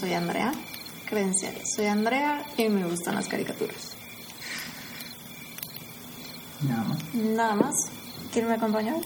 [0.00, 0.52] Soy Andrea.
[1.08, 1.72] Credenciales.
[1.74, 3.94] Soy Andrea y me gustan las caricaturas.
[6.62, 7.14] Nada más.
[7.14, 7.74] Nada más.
[8.32, 9.00] ¿Quién me acompañó?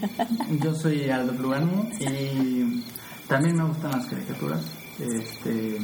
[0.62, 2.84] Yo soy Aldo Lugano y
[3.28, 4.64] también me gustan las caricaturas.
[4.98, 5.78] Este,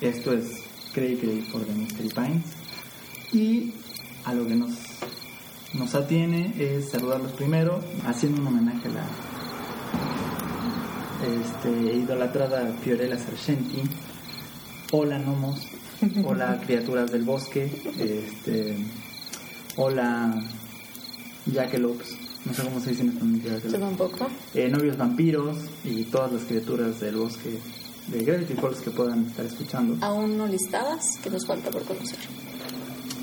[0.00, 0.46] esto es
[0.94, 2.44] Cray Cray for the Mystery Pines.
[3.32, 3.74] Y
[4.24, 4.70] a lo que nos,
[5.74, 9.31] nos atiene es saludarlos primero, haciendo un homenaje a la
[11.22, 13.82] este, idolatrada Fiorella Sargenti.
[14.90, 15.68] Hola gnomos,
[16.24, 18.76] hola criaturas del bosque, este,
[19.76, 20.34] hola
[21.46, 23.62] Jackelops, no sé cómo se dice en español.
[23.62, 24.28] Yo tampoco.
[24.54, 27.58] Eh, novios vampiros y todas las criaturas del bosque
[28.08, 29.96] de Gravity Falls que puedan estar escuchando.
[30.04, 32.18] Aún no listadas, que nos falta por conocer.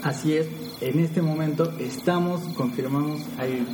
[0.04, 0.48] Así es,
[0.82, 3.66] en este momento estamos, confirmamos, ahí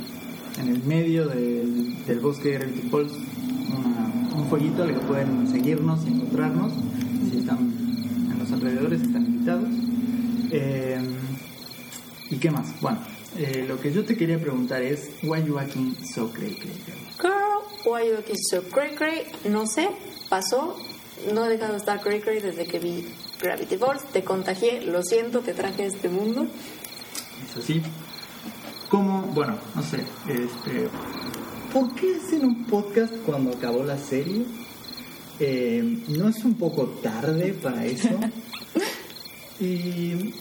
[0.60, 3.12] en el medio del, del bosque de Gravity Falls
[4.46, 6.72] un fueguito al que pueden seguirnos y encontrarnos.
[7.30, 9.68] Si están en los alrededores, están invitados.
[10.52, 11.00] Eh,
[12.30, 12.80] ¿Y qué más?
[12.80, 12.98] Bueno,
[13.36, 16.74] eh, lo que yo te quería preguntar es, why you acting so cray cray
[17.18, 17.62] girl?
[17.84, 19.24] Why you looking so cray cray?
[19.50, 19.90] No sé,
[20.28, 20.76] pasó.
[21.32, 23.04] No he dejado de estar cray cray desde que vi
[23.40, 24.04] Gravity Falls.
[24.12, 26.46] Te contagié, lo siento, te traje a este mundo.
[27.48, 27.82] Es así.
[28.88, 30.88] Como, bueno, no sé, este,
[31.76, 34.46] ¿por qué hacer un podcast cuando acabó la serie?
[35.38, 38.08] Eh, ¿No es un poco tarde para eso?
[39.58, 40.34] Y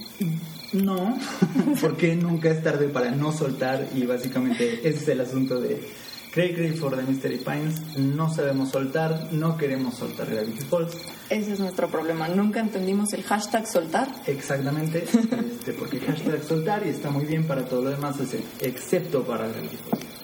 [0.74, 1.18] no,
[1.82, 5.88] porque nunca es tarde para no soltar y básicamente ese es el asunto de
[6.34, 7.98] Cray Cray for the Mystery Pines.
[7.98, 10.98] No sabemos soltar, no queremos soltar Gravity Falls.
[11.30, 12.28] Ese es nuestro problema.
[12.28, 14.10] Nunca entendimos el hashtag soltar.
[14.28, 15.06] Exactamente,
[15.50, 18.18] este, porque hashtag soltar y está muy bien para todo lo demás,
[18.60, 20.15] excepto para Gravity Falls.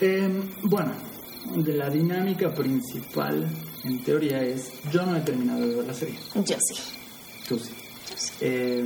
[0.00, 0.28] Eh,
[0.62, 0.92] bueno,
[1.56, 3.48] de la dinámica principal,
[3.84, 6.82] en teoría, es: yo no he terminado de ver la serie, Yo sí.
[7.48, 7.72] tú sí.
[8.40, 8.84] Eh,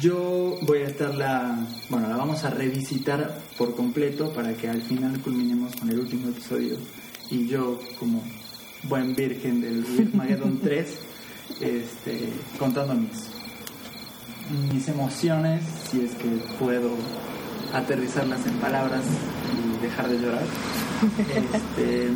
[0.00, 1.66] yo voy a estar la.
[1.88, 6.28] Bueno, la vamos a revisitar por completo para que al final culminemos con el último
[6.28, 6.76] episodio.
[7.30, 8.22] Y yo, como
[8.84, 10.98] buen virgen del Mageddon 3,
[11.60, 13.28] este, contando mis,
[14.72, 16.90] mis emociones, si es que puedo
[17.72, 19.02] aterrizarlas en palabras
[19.52, 20.44] y dejar de llorar.
[21.54, 22.08] Este,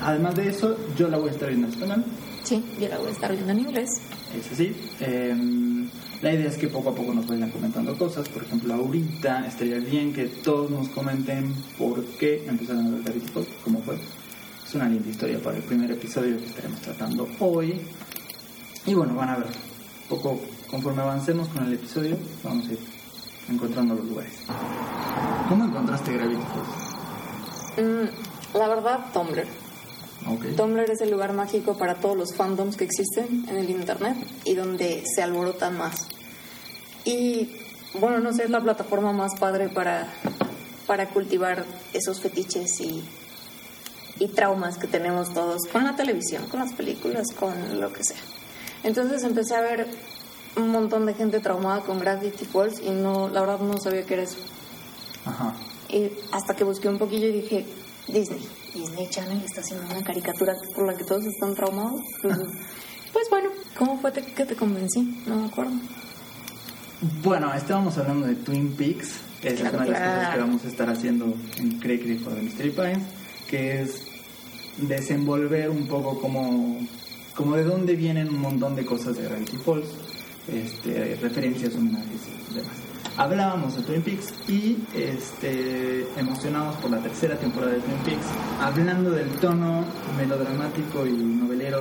[0.00, 2.04] además de eso, yo la voy a estar viendo en español.
[2.44, 3.90] Sí, yo la voy a estar viendo en inglés.
[4.38, 4.74] Es así.
[5.00, 5.88] Em,
[6.22, 8.28] la idea es que poco a poco nos vayan comentando cosas.
[8.28, 13.26] Por ejemplo, ahorita estaría bien que todos nos comenten por qué empezaron a ver Gravity
[13.28, 13.96] Falls, cómo fue.
[14.64, 17.80] Es una linda historia para el primer episodio que estaremos tratando hoy.
[18.86, 19.48] Y bueno, van a ver,
[20.08, 20.40] poco
[20.70, 22.95] conforme avancemos con el episodio, vamos a ir
[23.48, 24.34] encontrando los lugares.
[25.48, 27.86] ¿Cómo encontraste Gravity Falls?
[27.86, 29.46] Mm, la verdad, Tumblr.
[30.28, 30.56] Ok.
[30.56, 34.54] Tumblr es el lugar mágico para todos los fandoms que existen en el internet y
[34.54, 36.08] donde se alborotan más.
[37.04, 37.56] Y
[38.00, 40.08] bueno, no sé, es la plataforma más padre para,
[40.86, 43.04] para cultivar esos fetiches y,
[44.18, 48.20] y traumas que tenemos todos con la televisión, con las películas, con lo que sea.
[48.82, 49.86] Entonces empecé a ver
[50.56, 54.14] un montón de gente traumada con Gravity Falls y no, la verdad no sabía qué
[54.14, 54.38] era eso.
[55.24, 55.54] Ajá.
[55.88, 57.66] Y hasta que busqué un poquillo y dije,
[58.08, 58.46] Disney.
[58.74, 62.00] Disney Channel está haciendo una caricatura por la que todos están traumados.
[62.22, 62.36] Pues,
[63.12, 65.22] pues bueno, ¿cómo fue te- que te convencí?
[65.26, 65.72] No me acuerdo.
[67.22, 69.20] Bueno, estábamos hablando de Twin Peaks.
[69.42, 72.34] Esa es una de las cosas que vamos a estar haciendo en Cray Cray for
[72.34, 73.02] the Mystery Pines,
[73.48, 74.02] que es
[74.78, 76.78] desenvolver un poco como,
[77.34, 79.86] como de dónde vienen un montón de cosas de Gravity Falls,
[80.52, 82.20] este, referencias, homenajes
[82.50, 82.72] y demás.
[83.18, 88.26] Hablábamos de Twin Peaks y este, emocionados por la tercera temporada de Twin Peaks,
[88.60, 89.86] hablando del tono
[90.18, 91.80] melodramático y novelero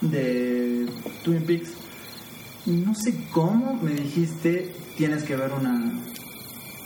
[0.00, 0.86] de, de
[1.22, 1.70] Twin Peaks.
[2.66, 5.92] No sé cómo me dijiste, tienes que ver una,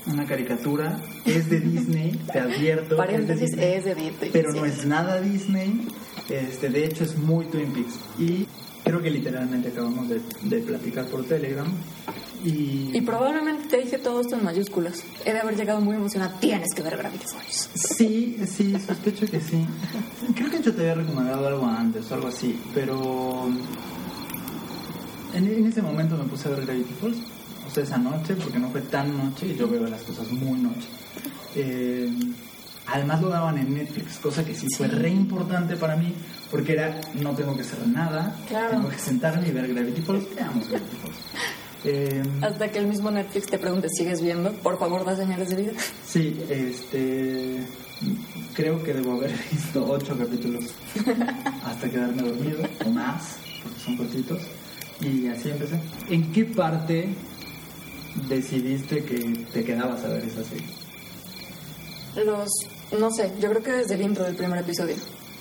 [0.06, 1.00] una caricatura.
[1.24, 2.96] Es de Disney, te advierto.
[2.98, 4.58] Paréntesis, es de Disney, es de Disney, Pero sí.
[4.58, 5.88] no es nada Disney.
[6.28, 7.94] Este, de hecho, es muy Twin Peaks.
[8.18, 8.46] Y
[8.90, 11.66] creo que literalmente acabamos de, de platicar por Telegram.
[12.44, 15.04] Y, Y probablemente te dije todo esto en mayúsculas.
[15.24, 16.40] He de haber llegado muy emocionada.
[16.40, 17.70] Tienes que ver Gravity Falls.
[17.74, 19.64] Sí, sí, sospecho que sí.
[20.34, 23.46] Creo que yo te había recomendado algo antes o algo así, pero
[25.34, 27.18] en, en ese momento me puse a ver Gravity Falls,
[27.68, 30.58] o sea, esa noche, porque no fue tan noche y yo veo las cosas muy
[30.58, 30.88] noche.
[31.54, 32.10] Eh,
[32.92, 36.14] además lo daban en Netflix, cosa que sí, fue re importante para mí,
[36.50, 38.70] porque era, no tengo que hacer nada, Claro.
[38.70, 41.16] tengo que sentarme y ver Gravity Falls, veamos Gravity Falls.
[41.82, 44.52] Eh, Hasta que el mismo Netflix te pregunte, ¿sigues viendo?
[44.52, 45.72] Por favor, da señales de vida.
[46.06, 47.56] Sí, este.
[48.52, 50.64] creo que debo haber visto ocho capítulos
[51.64, 54.42] hasta quedarme dormido, o más, porque son cortitos.
[55.00, 55.80] Y así empecé.
[56.10, 57.08] ¿En qué parte
[58.28, 59.18] decidiste que
[59.50, 60.66] te quedabas a ver esa serie?
[62.26, 62.50] Los,
[62.98, 64.96] no sé, yo creo que desde el intro del primer episodio.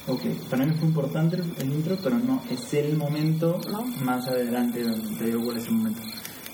[0.07, 3.83] Ok, para mí fue importante el, intro, pero no es el momento ¿No?
[4.03, 6.01] más adelante donde te digo cuál es el momento.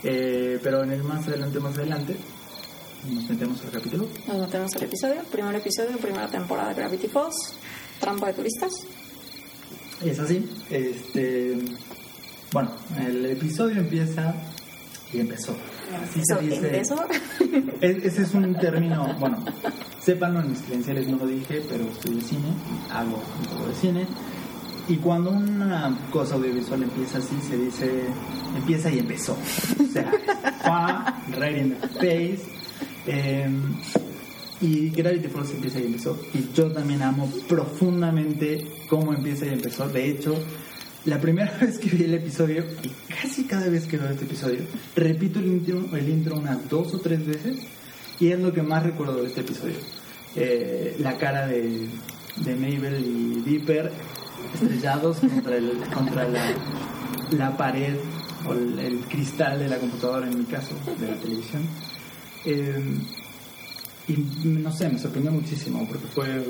[0.04, 2.16] Eh, pero en el más adelante, más adelante,
[3.10, 4.08] nos metemos al capítulo.
[4.28, 7.54] Nos metemos al episodio, primer episodio, primera temporada de Gravity Falls,
[8.00, 8.72] trampa de turistas.
[10.04, 10.50] Es así.
[10.70, 11.58] Este,
[12.52, 14.34] bueno, el episodio empieza
[15.14, 15.56] y empezó.
[16.04, 16.56] Así se So, dice.
[16.68, 17.06] empezó.
[17.82, 19.44] E- Ese es un término, bueno,
[20.02, 22.48] sépanlo en mis credenciales, no lo dije, pero estudio cine,
[22.92, 24.08] hago un poco de cine.
[24.88, 27.90] Y cuando una cosa audiovisual empieza así, se dice,
[28.56, 29.36] empieza y empezó.
[29.82, 30.12] O sea,
[30.64, 32.40] pa, right in the face.
[33.08, 33.50] Eh,
[34.62, 36.20] y Gravity Falls empieza y empezó.
[36.34, 39.88] Y yo también amo profundamente cómo empieza y empezó.
[39.88, 40.36] De hecho,
[41.06, 44.60] la primera vez que vi el episodio, y casi cada vez que veo este episodio,
[44.96, 47.58] repito el intro, el intro unas dos o tres veces.
[48.20, 49.76] Y es lo que más recuerdo de este episodio.
[50.36, 51.88] Eh, la cara de,
[52.38, 53.92] de Mabel y Dipper
[54.54, 56.42] estrellados contra, el, contra la,
[57.32, 57.98] la pared
[58.48, 61.64] o el, cristal de la computadora, en mi caso, de la televisión.
[62.46, 63.00] Eh,
[64.08, 66.46] y no sé, me sorprendió muchísimo porque fue.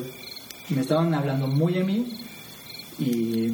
[0.70, 2.06] Me estaban hablando muy a mí
[2.98, 3.50] y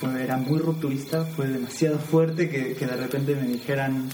[0.00, 4.08] fue, era muy rupturista, fue demasiado fuerte que, que de repente me dijeran.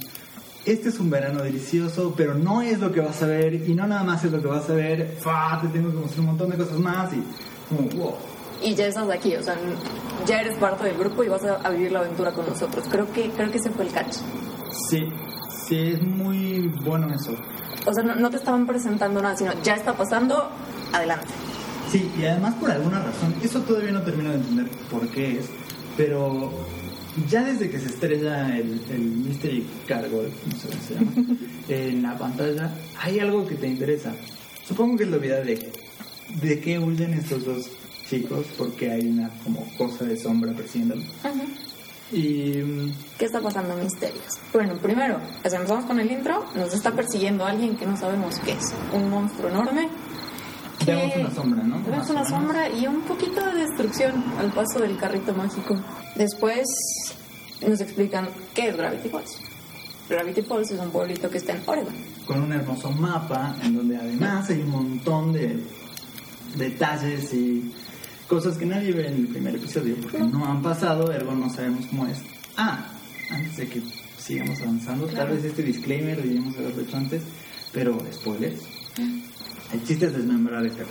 [0.65, 3.87] Este es un verano delicioso, pero no es lo que vas a ver, y no
[3.87, 5.61] nada más es lo que vas a ver, ¡fa!
[5.61, 7.23] te tengo que mostrar un montón de cosas más, y
[7.69, 8.15] como, wow.
[8.63, 9.57] Y ya estás aquí, o sea,
[10.25, 12.87] ya eres parte del grupo y vas a, a vivir la aventura con nosotros.
[12.91, 14.15] Creo que, creo que ese fue el catch.
[14.89, 15.01] Sí,
[15.69, 17.37] sí, es muy bueno eso.
[17.87, 20.49] O sea, no, no te estaban presentando nada, sino ya está pasando,
[20.93, 21.29] adelante.
[21.91, 25.47] Sí, y además por alguna razón, eso todavía no termino de entender por qué es,
[25.97, 26.53] pero
[27.29, 31.13] ya desde que se estrella el, el Mystery Cargo, no sé cómo se llama,
[31.69, 34.13] en la pantalla, hay algo que te interesa.
[34.67, 35.71] Supongo que es la vida de,
[36.43, 37.71] de qué huyen estos dos
[38.09, 41.07] chicos, porque hay una como cosa de sombra persiguiéndolos.
[42.13, 44.39] Y ¿Qué está pasando, misterios?
[44.53, 46.45] Bueno, primero, empezamos con el intro.
[46.55, 48.75] Nos está persiguiendo alguien que no sabemos qué es.
[48.93, 49.89] Un monstruo enorme.
[50.87, 51.83] Vemos una sombra, ¿no?
[51.85, 55.77] Vemos una sombra y un poquito de destrucción al paso del carrito mágico.
[56.17, 56.67] Después
[57.67, 59.39] nos explican qué es Gravity Falls.
[60.09, 61.95] Gravity Falls es un pueblito que está en Oregon.
[62.27, 65.59] con un hermoso mapa en donde además hay un montón de
[66.57, 67.73] detalles y
[68.29, 71.87] cosas que nadie ve en el primer episodio porque no han pasado, ergo no sabemos
[71.87, 72.19] cómo es.
[72.57, 72.87] Ah,
[73.31, 73.83] antes de que
[74.19, 75.35] sigamos avanzando, tal Claro.
[75.35, 77.23] vez este disclaimer debíamos haberlo hecho antes,
[77.73, 78.63] pero spoilers.
[79.75, 80.87] El chiste es desmembrar capítulo.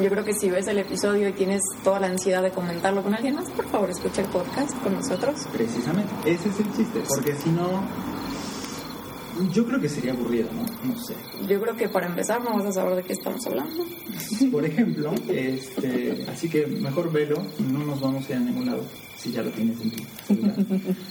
[0.00, 3.12] Yo creo que si ves el episodio y tienes toda la ansiedad de comentarlo con
[3.12, 5.34] alguien más, por favor escucha el podcast con nosotros.
[5.52, 7.82] Precisamente, ese es el chiste, porque si no,
[9.52, 10.92] yo creo que sería aburrido, ¿no?
[10.92, 11.16] No sé.
[11.48, 13.84] Yo creo que para empezar no vas a saber de qué estamos hablando.
[14.52, 18.84] Por ejemplo, este, así que mejor velo, no nos vamos a ir a ningún lado,
[19.16, 20.56] si ya lo tienes en tu celular.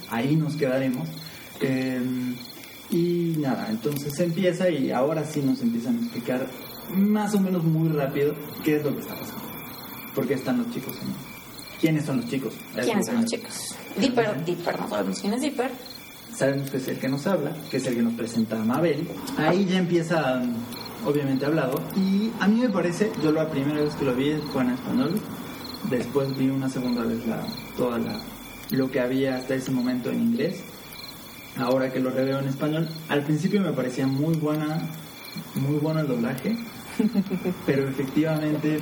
[0.10, 1.10] Ahí nos quedaremos.
[1.60, 2.02] Eh,
[2.92, 6.48] y nada, entonces empieza y ahora sí nos empiezan a explicar
[6.96, 9.42] más o menos muy rápido qué es lo que está pasando.
[10.16, 10.94] ¿Por qué están los chicos?
[11.02, 11.34] en-
[11.82, 12.54] ¿Quiénes son los chicos?
[12.74, 13.76] ¿Quiénes son los chicos?
[14.00, 15.72] Dipper, Dipper, no sabemos quién es Dipper.
[16.36, 19.08] Sabemos que es el que nos habla, que es el que nos presenta a Mabel.
[19.38, 20.42] Ahí ya empieza,
[21.06, 21.80] obviamente, hablado.
[21.96, 25.20] Y a mí me parece, yo la primera vez que lo vi fue en español.
[25.90, 27.46] Después vi una segunda vez la,
[27.78, 28.18] toda la,
[28.72, 30.64] lo que había hasta ese momento en inglés.
[31.58, 34.88] Ahora que lo reveo en español, al principio me parecía muy buena,
[35.56, 36.58] muy bueno el doblaje.
[37.66, 38.80] pero efectivamente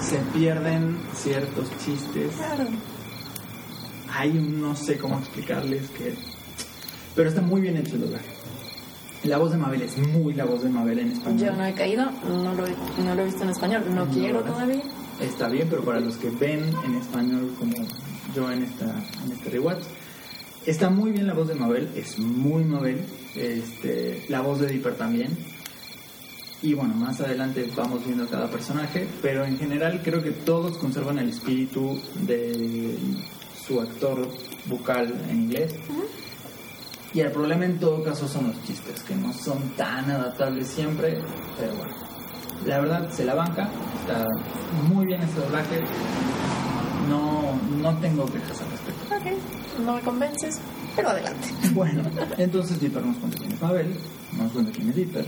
[0.00, 2.66] se pierden ciertos chistes Claro.
[4.10, 6.14] hay un no sé cómo explicarles que
[7.14, 8.26] pero está muy bien hecho el doblaje
[9.24, 11.72] la voz de Mabel es muy la voz de Mabel en español Yo no he
[11.74, 14.82] caído, no lo, he- no lo he visto en español, no, No, quiero todavía.
[15.20, 17.72] está bien pero para los que ven en español como
[18.34, 18.84] yo en esta
[19.24, 19.82] en este rewatch
[20.66, 23.00] está muy bien la voz de Mabel es muy Mabel
[23.34, 25.36] este la voz de Dipper también
[26.62, 31.18] y bueno más adelante vamos viendo cada personaje pero en general creo que todos conservan
[31.18, 32.96] el espíritu de
[33.66, 34.28] su actor
[34.66, 35.74] vocal en inglés
[37.14, 41.18] Y el problema en todo caso son los chistes, que no son tan adaptables siempre,
[41.58, 41.94] pero bueno.
[42.66, 44.26] La verdad se la banca, está
[44.92, 45.80] muy bien ese doblaje,
[47.08, 49.14] no, no tengo quejas al respecto.
[49.14, 50.60] Ok, no me convences,
[50.94, 51.48] pero adelante.
[51.72, 52.02] Bueno,
[52.36, 53.94] entonces Dipper nos cuenta quién es Mabel,
[54.36, 55.26] nos cuenta quién es Dipper.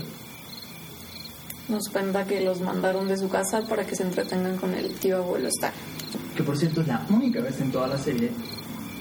[1.71, 5.17] Nos cuenta que los mandaron de su casa para que se entretengan con el tío
[5.17, 5.73] abuelo Star.
[6.35, 8.29] Que por cierto es la única vez en toda la serie,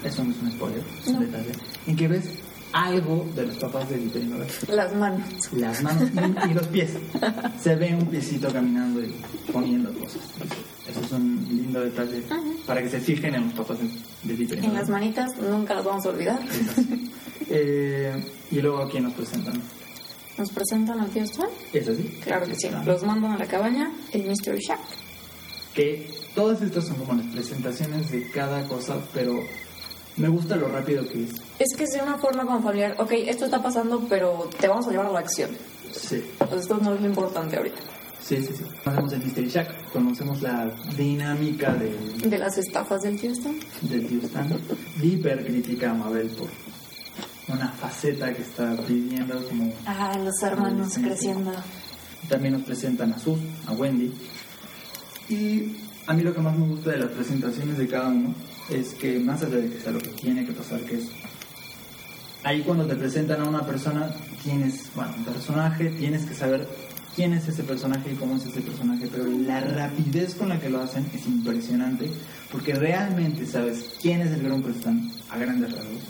[0.05, 1.21] eso no es un spoiler, es un No.
[1.21, 1.53] detalle,
[1.87, 2.25] en que ves
[2.73, 4.47] algo de los papás de Noel.
[4.73, 5.23] Las manos.
[5.53, 6.09] Las manos
[6.47, 6.91] y, y los pies.
[7.61, 9.13] Se ve un piecito caminando y
[9.53, 10.23] poniendo cosas.
[10.89, 12.23] Eso es un lindo detalle
[12.67, 16.07] para que se fijen en los papás de, y En las manitas nunca las vamos
[16.07, 16.39] a olvidar.
[17.53, 19.61] Eh, y luego aquí nos presentan.
[20.41, 21.51] Nos presentan al tío Star.
[21.71, 22.03] ¿Es así?
[22.25, 22.71] Claro que sí.
[22.87, 24.81] Los mandan a la cabaña, el Mystery Shack.
[25.75, 29.39] que todas estas son como las presentaciones de cada cosa, pero
[30.17, 31.31] me gusta lo rápido que es.
[31.59, 32.97] Es que es de una forma como familiar.
[32.99, 35.51] Ok, esto está pasando, pero te vamos a llevar a la acción.
[35.93, 37.77] Sí, Pues esto no es lo importante ahorita.
[38.23, 38.55] sí, sí.
[38.57, 38.65] sí.
[38.83, 41.95] Conocemos el Mystery Shack, conocemos la dinámica de,
[42.29, 43.53] De las estafas del tío Star.
[43.83, 44.49] del tío Stan.
[45.03, 46.49] Dipper critica a Mabel por
[47.53, 49.73] una faceta que está pidiendo como...
[49.87, 51.53] Ah, los hermanos creciendo.
[52.29, 54.13] También nos presentan a Sus, a Wendy.
[55.29, 55.77] Y
[56.07, 58.35] a mí lo que más me gusta de las presentaciones de cada uno
[58.69, 61.09] es que más allá de que sea lo que tiene que pasar, que es
[62.43, 64.09] ahí cuando te presentan a una persona,
[64.43, 66.67] tienes, bueno, un personaje, tienes que saber
[67.15, 70.71] quién es ese personaje y cómo es ese personaje, pero la rapidez con la que
[70.71, 72.11] lo hacen es impresionante,
[72.51, 76.03] porque realmente sabes quién es el Gran Crestán a grandes rasgos,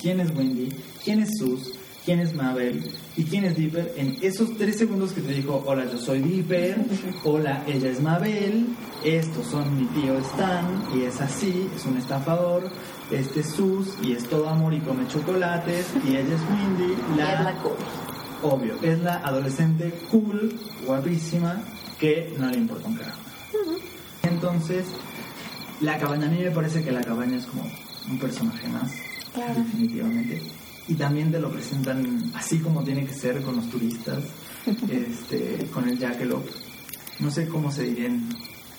[0.00, 0.68] quién es Wendy,
[1.04, 1.72] quién es Sus,
[2.04, 5.84] quién es Mabel y quién es Dipper en esos tres segundos que te dijo, hola,
[5.90, 6.76] yo soy Dipper,
[7.24, 8.68] hola, ella es Mabel,
[9.04, 12.70] estos son mi tío Stan y es así, es un estafador,
[13.10, 15.86] este es Sus y es todo amor y come chocolates.
[16.06, 17.76] Y ella es Wendy, Y es la cool.
[18.42, 20.54] obvio, es la adolescente cool,
[20.86, 21.62] guapísima,
[21.98, 23.18] que no le importa un carajo.
[24.22, 24.84] Entonces,
[25.80, 27.62] la cabaña, a mí me parece que la cabaña es como
[28.10, 28.92] un personaje más,
[29.44, 29.60] Claro.
[29.62, 30.42] definitivamente.
[30.88, 34.24] Y también te lo presentan así como tiene que ser con los turistas,
[34.90, 36.50] este, con el jackalope.
[37.20, 38.28] No sé cómo se diría en...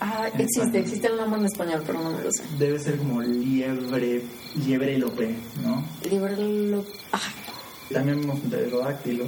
[0.01, 0.75] Ah, En existe, español.
[0.85, 2.43] existe el nombre en español, pero no me lo sé.
[2.57, 4.23] Debe ser como liebre,
[4.65, 5.83] liebre lope, ¿no?
[6.09, 6.85] Librelo.
[7.11, 7.19] Ah,
[7.91, 9.25] También vemos un pterodáctilo.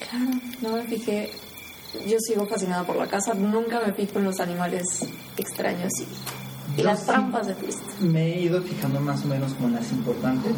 [0.00, 0.30] claro,
[0.62, 1.30] no me fijé.
[2.08, 4.84] Yo sigo fascinada por la casa, nunca me fijo en los animales
[5.36, 6.06] extraños y,
[6.76, 7.80] y las trampas de twist.
[8.00, 10.52] me he ido fijando más o menos como en las importantes.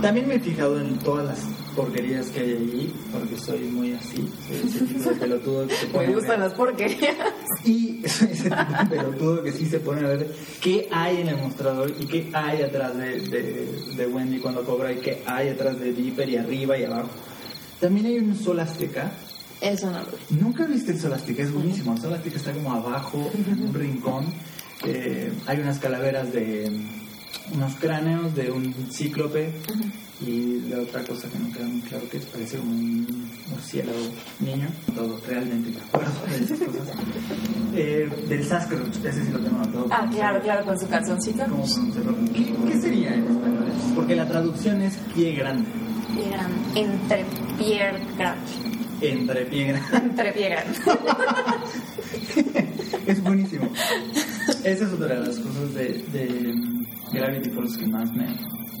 [0.00, 1.38] También me he fijado en todas las
[1.76, 5.86] porquerías que hay allí, porque soy muy así, soy ese tipo de pelotudo que se
[5.92, 7.16] pone Me a gustan ver- las porquerías.
[7.64, 11.28] Y soy ese tipo de pelotudo que sí se pone a ver qué hay en
[11.28, 15.50] el mostrador y qué hay atrás de, de, de Wendy cuando cobra y qué hay
[15.50, 17.08] atrás de Dipper y arriba y abajo.
[17.80, 19.12] También hay un sol azteca.
[19.60, 20.36] Eso no lo vi.
[20.40, 21.92] Nunca viste el sol azteca, es buenísimo.
[21.94, 24.26] El sol azteca está como abajo, en un rincón.
[24.84, 26.70] Eh, hay unas calaveras de
[27.54, 29.52] unos cráneos de un cíclope
[30.26, 33.06] y la otra cosa que no queda muy claro que es parece un
[33.50, 33.98] murciélago
[34.40, 34.68] niño.
[34.94, 36.96] Todo realmente me acuerdo de esas cosas.
[37.74, 39.86] Eh, del Sasquatch, ese sí lo tengo anotado.
[39.90, 41.44] Ah, ¿Cómo claro, se- claro, con su calzoncito.
[41.44, 41.64] ¿Cómo?
[42.32, 43.64] ¿Qué, qué sería en español?
[43.94, 45.68] Porque la traducción es pie grande.
[46.26, 47.24] Eran entre
[47.58, 48.40] pie grande.
[49.00, 49.96] Entre pie grande.
[49.96, 50.78] Entre pie grande.
[53.12, 53.70] es buenísimo.
[54.64, 56.54] Esa es otra de las cosas de, de
[57.12, 58.26] Gravity Falls que más me,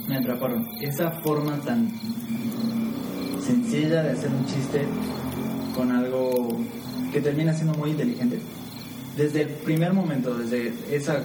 [0.08, 0.68] me atraparon.
[0.80, 1.90] Esa forma tan
[3.44, 4.84] sencilla de hacer un chiste
[5.74, 6.60] con algo
[7.12, 8.38] que termina siendo muy inteligente.
[9.16, 11.22] Desde el primer momento, desde esa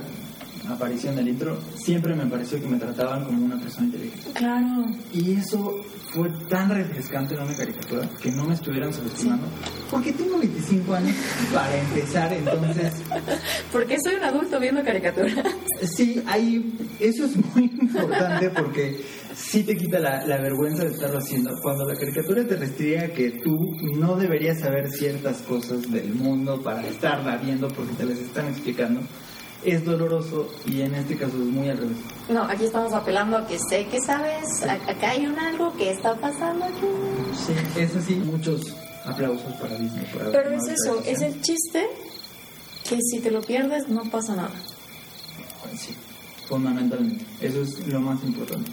[0.73, 4.31] aparición del intro, siempre me pareció que me trataban como una persona inteligente.
[4.33, 4.85] Claro.
[5.13, 5.81] Y eso
[6.13, 9.47] fue tan refrescante en una caricatura que no me estuvieran subestimando.
[9.91, 11.15] Porque tengo 25 años
[11.53, 12.93] para empezar, entonces
[13.71, 15.35] Porque soy un adulto viendo caricaturas.
[15.81, 19.01] sí, hay, eso es muy importante porque
[19.35, 21.51] sí te quita la, la vergüenza de estarlo haciendo.
[21.61, 23.55] Cuando la caricatura te restriega que tú
[23.97, 29.01] no deberías saber ciertas cosas del mundo para estarla viendo porque te las están explicando,
[29.63, 31.97] es doloroso y en este caso es muy al revés.
[32.29, 34.63] No, aquí estamos apelando a que sé que sabes.
[34.63, 36.87] Acá hay un algo que está pasando aquí.
[37.45, 38.73] Sí, eso sí, muchos
[39.05, 40.05] aplausos para Disney.
[40.13, 41.87] haber Pero es eso, es el chiste
[42.87, 44.55] que si te lo pierdes no pasa nada.
[45.77, 45.93] Sí,
[46.47, 47.25] fundamentalmente.
[47.41, 48.71] Eso es lo más importante.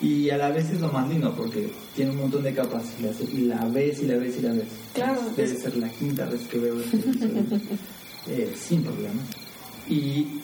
[0.00, 3.02] Y a la vez es lo más lindo porque tiene un montón de capas y
[3.02, 4.68] la, y la ves y la ves y la ves.
[4.94, 5.20] Claro.
[5.36, 6.98] Debe ser la quinta vez que veo este
[8.28, 9.20] eh, sin problema.
[9.88, 10.40] Y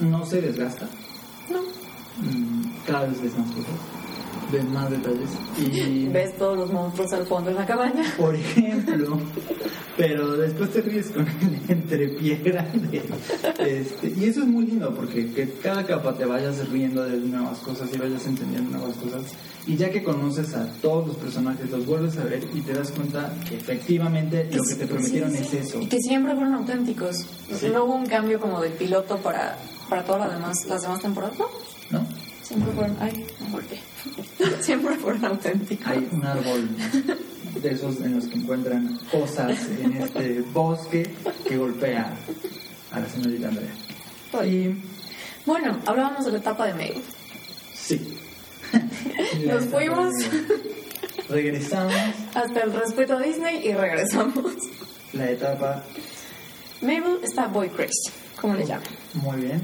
[0.00, 0.88] no se desgasta.
[1.50, 1.60] No.
[1.62, 3.70] Mm, Cada vez ves más cosas.
[4.50, 5.30] Ves más detalles.
[5.58, 8.02] Y, Ves todos los monstruos al fondo en la cabaña.
[8.16, 9.18] por ejemplo,
[9.96, 13.02] pero después te ríes con el entrepié grande.
[13.58, 17.58] Este, y eso es muy lindo porque que cada capa te vayas riendo de nuevas
[17.58, 19.22] cosas y vayas entendiendo nuevas cosas.
[19.66, 22.90] Y ya que conoces a todos los personajes, los vuelves a ver y te das
[22.92, 25.80] cuenta que efectivamente lo que te prometieron Sí, sí, es eso.
[25.80, 27.14] Y que siempre fueron auténticos.
[27.72, 31.38] No hubo un cambio como de piloto para, para todas las demás, las demás temporadas,
[31.38, 31.46] ¿no?
[32.50, 33.26] Siempre fueron, ay.
[34.60, 35.86] Siempre fueron auténticos.
[35.86, 36.68] Hay un árbol
[37.62, 41.08] de esos en los que encuentran cosas en este bosque
[41.46, 42.12] que golpea
[42.90, 44.44] a la señorita Andrea.
[44.46, 44.74] Y
[45.46, 47.02] Bueno, hablábamos de la etapa de Mabel.
[47.74, 48.18] sí.
[49.46, 50.12] Nos fuimos.
[51.28, 51.92] Regresamos
[52.34, 54.34] Hasta el respeto a Disney y regresamos.
[55.12, 55.84] la etapa
[56.82, 58.86] Mabel está boy crazy, como le llaman.
[59.14, 59.60] muy bien,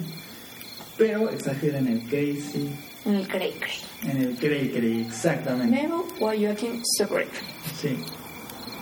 [0.97, 2.71] pero exagera en el crazy,
[3.05, 4.11] En el cray cray.
[4.11, 5.88] en el cray cray, exactamente.
[6.21, 7.29] While Joaquin so great.
[7.81, 7.97] Sí.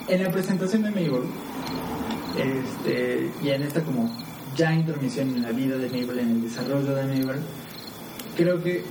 [0.08, 1.22] En la presentación de Mabel,
[2.36, 4.10] este, y en esta como
[4.56, 7.40] ya intromisión en la vida de Mabel, en el desarrollo de Mabel,
[8.36, 8.84] creo que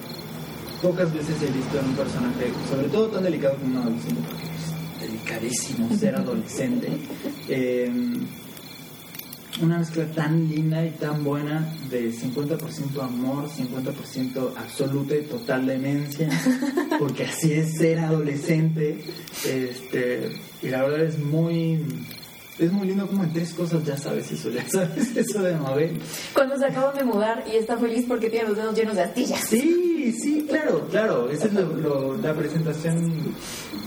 [0.82, 4.44] pocas veces he visto en un personaje, sobre todo tan delicado como un adolescente, porque
[4.44, 6.90] es delicadísimo ser adolescente,
[7.48, 7.90] eh,
[9.62, 16.30] una mezcla tan linda y tan buena de 50% amor, 50% absoluta y total demencia,
[17.00, 19.04] porque así es ser adolescente.
[19.46, 20.32] Este,
[20.62, 21.86] y la verdad es muy,
[22.60, 26.00] es muy lindo como en tres cosas ya sabes eso, ya sabes eso de Mabel.
[26.34, 29.40] Cuando se acaban de mudar y está feliz porque tiene los dedos llenos de astillas.
[29.42, 31.30] Sí, sí, claro, claro.
[31.30, 33.12] Esa es lo- lo- la presentación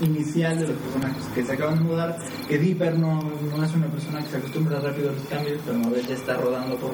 [0.01, 2.19] inicial de los personajes que se acaban de mudar.
[2.49, 5.79] Que Dipper no, no es una persona que se acostumbra rápido a los cambios, pero
[5.79, 6.93] Mabel ya está rodando por,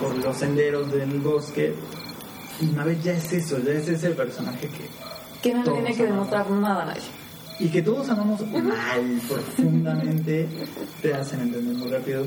[0.00, 1.74] por los senderos del bosque.
[2.60, 4.88] Y Mabel ya es eso, ya es ese personaje que...
[5.42, 7.02] Que no le tiene que demostrar nada a nadie.
[7.60, 10.48] Y que todos amamos mal, profundamente,
[11.02, 12.24] te hacen entender muy rápido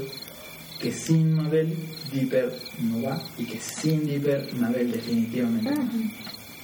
[0.82, 1.78] que sin Mabel,
[2.12, 5.88] Dipper no va, y que sin Dipper, Mabel definitivamente no.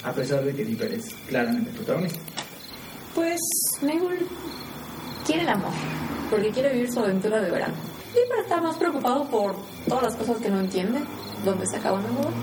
[0.04, 2.20] A pesar de que Dipper es claramente el protagonista.
[3.14, 3.40] Pues
[3.82, 4.26] Mabel
[5.26, 5.72] quiere el amor,
[6.30, 7.76] porque quiere vivir su aventura de verano.
[8.08, 9.56] Dipper está más preocupado por
[9.88, 11.00] todas las cosas que no entiende,
[11.46, 12.34] dónde se acaban de mudar.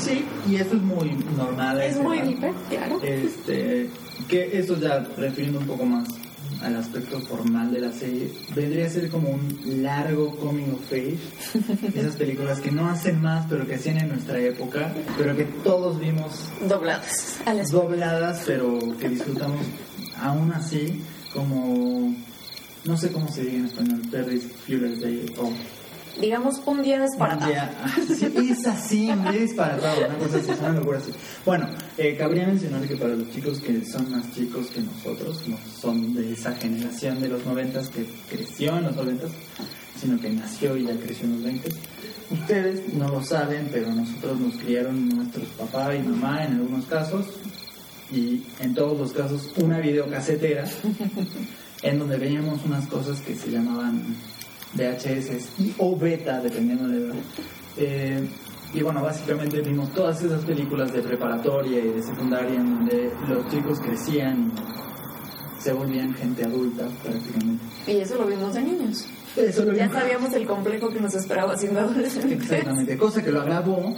[0.00, 1.80] Sí, y eso es muy normal.
[1.80, 2.20] Es muy.
[2.22, 3.00] Dipper, claro.
[3.02, 3.88] Este,
[4.28, 6.08] que eso ya refiriendo un poco más
[6.62, 11.18] al aspecto formal de la serie, vendría a ser como un largo coming of age.
[11.98, 15.98] Esas películas que no hacen más, pero que hacían en nuestra época, pero que todos
[15.98, 17.38] vimos Dobladas.
[17.70, 19.60] Dobladas, pero que disfrutamos
[20.20, 22.14] aún así como...
[22.84, 25.52] No sé cómo se diga en español, Perry's Fuelers Day o
[26.20, 27.04] Digamos, un día
[28.06, 31.10] sí, es así, un día disparatado, una cosa así, es una locura así.
[31.44, 35.56] Bueno, eh, cabría mencionar que para los chicos que son más chicos que nosotros, no
[35.80, 39.30] son de esa generación de los noventas que creció en los noventas,
[39.98, 41.74] sino que nació y ya creció en los veintes,
[42.30, 47.26] ustedes no lo saben, pero nosotros nos criaron nuestros papá y mamá en algunos casos,
[48.12, 50.68] y en todos los casos una videocasetera,
[51.82, 54.14] en donde veíamos unas cosas que se llamaban
[54.74, 57.12] VHS y o beta, dependiendo de.
[57.76, 58.28] Eh,
[58.74, 63.48] y bueno, básicamente vimos todas esas películas de preparatoria y de secundaria en donde los
[63.50, 64.50] chicos crecían
[65.58, 67.64] y se volvían gente adulta prácticamente.
[67.86, 69.06] Y eso lo vimos de niños.
[69.36, 72.42] Ya sabíamos el complejo que nos esperaba siendo adolescentes.
[72.42, 73.96] Exactamente, cosa que lo agravó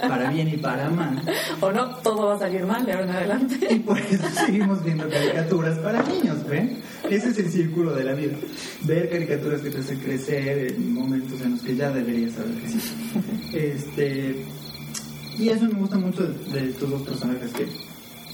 [0.00, 1.22] para bien y para mal.
[1.60, 3.68] O no, todo va a salir mal de ahora en adelante.
[3.70, 6.78] Y por eso seguimos viendo caricaturas para niños, ¿ven?
[7.10, 8.32] Ese es el círculo de la vida.
[8.82, 12.82] Ver caricaturas que te hacen crecer en momentos en los que ya deberías haber crecido.
[13.52, 14.44] Este,
[15.38, 17.66] y eso me gusta mucho de, de estos dos personajes, que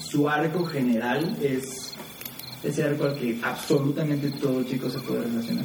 [0.01, 1.95] su arco general es
[2.63, 5.56] ese arco al que absolutamente todo chico se puede relacionar.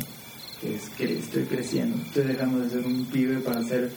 [1.01, 3.91] Que es que estoy creciendo, estoy dejando de ser un pibe para ser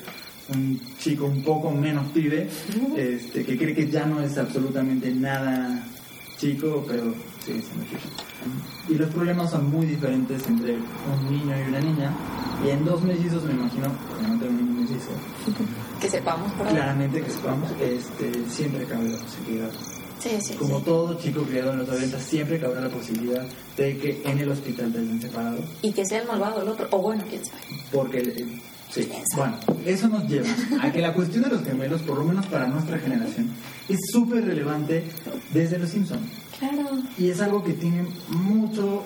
[0.55, 2.49] un chico un poco menos pibe,
[2.97, 5.85] este, que cree que ya no es absolutamente nada
[6.39, 7.15] chico, pero
[7.45, 8.09] sigue siendo chico.
[8.89, 12.11] Y los problemas son muy diferentes entre un niño y una niña.
[12.65, 15.11] Y en dos mellizos, me imagino, porque no tengo ningún mellizo,
[16.01, 16.71] Que sepamos ahora.
[16.71, 19.71] claramente que sepamos, este, siempre cabe la posibilidad.
[20.25, 20.85] Sí, sí, Como sí.
[20.87, 24.91] todo chico criado en los 90, siempre cabrá la posibilidad de que en el hospital
[24.91, 25.59] te hayan separado.
[25.83, 26.89] Y que sea el malvado el otro.
[26.93, 27.61] O bueno, quién sabe.
[27.93, 28.47] Porque, eh,
[28.91, 29.07] sí,
[29.37, 30.49] bueno, eso nos lleva
[30.81, 33.51] a que la cuestión de los gemelos, por lo menos para nuestra generación,
[33.87, 35.05] es súper relevante
[35.53, 36.23] desde Los Simpsons.
[36.59, 37.03] Claro.
[37.19, 39.03] Y es algo que tiene mucho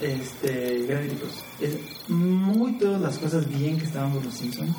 [0.00, 1.44] este Gravity Falls.
[1.60, 4.74] Es muy todas las cosas bien que estaban con los Simpsons.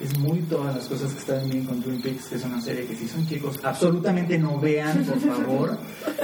[0.00, 2.86] Es muy todas las cosas que están bien con Twin Peaks, que es una serie
[2.86, 5.78] que si son chicos, absolutamente no vean, por favor,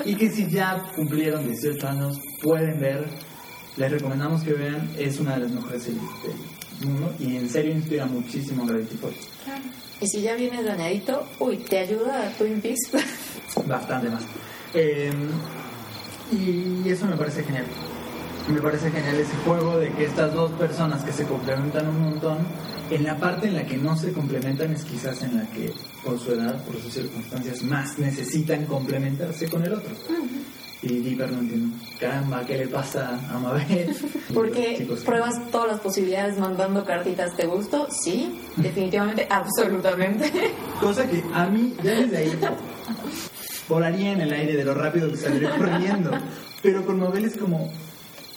[0.05, 3.07] y que si ya cumplieron 18 años, pueden ver,
[3.77, 7.73] les recomendamos que vean, es una de las mejores series del mundo y en serio
[7.73, 9.29] inspira muchísimo a Gravity Falls.
[10.01, 12.91] Y si ya vienes dañadito, uy, te ayuda a Twin Peaks.
[13.67, 14.23] Bastante más.
[14.75, 15.13] Eh,
[16.33, 17.67] y eso me parece genial.
[18.49, 22.39] Me parece genial ese juego de que estas dos personas que se complementan un montón,
[22.91, 25.73] en la parte en la que no se complementan es quizás en la que
[26.05, 29.91] por su edad, por sus circunstancias, más necesitan complementarse con el otro.
[30.83, 31.77] Y Dipper no entiendo.
[31.99, 33.95] Caramba, ¿qué le pasa a Mabel?
[34.35, 40.33] Porque Chicos, pruebas todas las posibilidades mandando cartitas de gusto, sí, definitivamente, absolutamente.
[40.81, 42.39] Cosa que a mí, ya desde ahí,
[43.69, 46.13] volaría en el aire de lo rápido que saldré corriendo.
[46.63, 47.71] Pero con Mabel es como,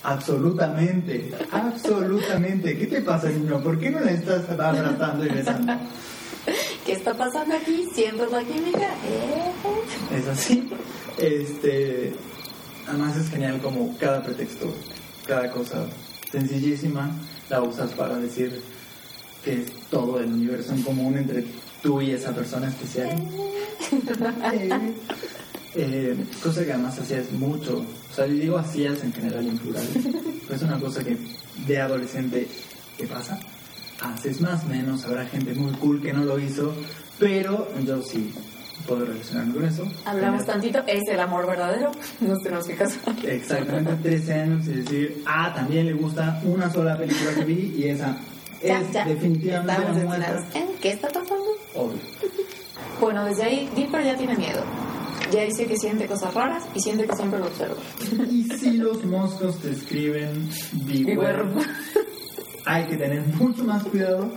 [0.03, 2.77] absolutamente, absolutamente.
[2.77, 3.61] ¿Qué te pasa, niño?
[3.61, 5.73] ¿Por qué no la estás abrazando y besando?
[6.85, 7.87] ¿Qué está pasando aquí?
[7.93, 8.89] ¿Sientes la química?
[9.05, 10.17] ¿Eh?
[10.17, 10.69] Es así.
[11.17, 12.13] Este,
[12.87, 14.73] además es genial como cada pretexto,
[15.25, 15.85] cada cosa
[16.31, 17.11] sencillísima
[17.49, 18.61] la usas para decir
[19.43, 21.45] que es todo el universo en común entre
[21.81, 23.09] tú y esa persona especial.
[24.53, 24.95] Eh,
[25.75, 29.83] eh, cosa que además hacías mucho, o sea, yo digo hacías en general en plural,
[29.93, 31.17] pero es una cosa que
[31.67, 32.47] de adolescente
[32.97, 33.39] te pasa,
[34.01, 36.73] haces más, menos, habrá gente muy cool que no lo hizo,
[37.19, 38.31] pero yo sí
[38.88, 39.88] puedo relacionarme con eso.
[40.05, 43.15] Hablamos Tener tantito, es el amor verdadero, nos tenemos que casar.
[43.25, 47.89] Exactamente 13 años y decir, ah, también le gusta una sola película que vi y
[47.89, 48.17] esa
[48.63, 50.45] Ya, es ya, definitivamente estamos la muestra.
[50.53, 51.47] ¿En ¿Qué está pasando?
[51.75, 51.99] Obvio.
[52.99, 54.63] Bueno, desde ahí Dipper ya tiene miedo.
[55.31, 57.75] Ya dice que siente cosas raras y siente que siempre lo observa.
[58.29, 61.43] Y si los moscos te escriben beware,
[62.65, 64.31] hay que tener mucho más cuidado.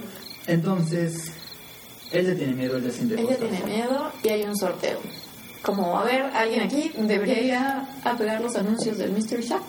[0.46, 1.32] Entonces,
[2.12, 3.38] él ya tiene miedo, él ya siente Ella cosas.
[3.50, 5.00] tiene miedo y hay un sorteo.
[5.62, 9.40] Como, a ver, alguien aquí debería ir a, a pegar los anuncios del Mr.
[9.40, 9.62] Shack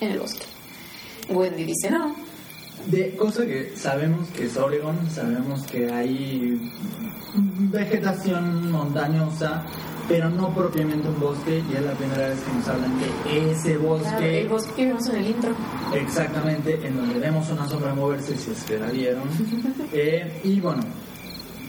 [0.00, 0.46] en el bosque.
[1.28, 2.14] Wendy dice no.
[2.86, 6.60] De cosa que sabemos que es Oregon, sabemos que hay
[7.34, 9.64] vegetación montañosa,
[10.08, 13.74] pero no propiamente un bosque, y es la primera vez que nos hablan de ese
[13.76, 14.40] Claro, bosque.
[14.42, 15.50] el bosque que vimos en el intro.
[15.94, 19.24] Exactamente, en donde vemos una sombra moverse, si es que la vieron.
[19.92, 20.82] Eh, y bueno,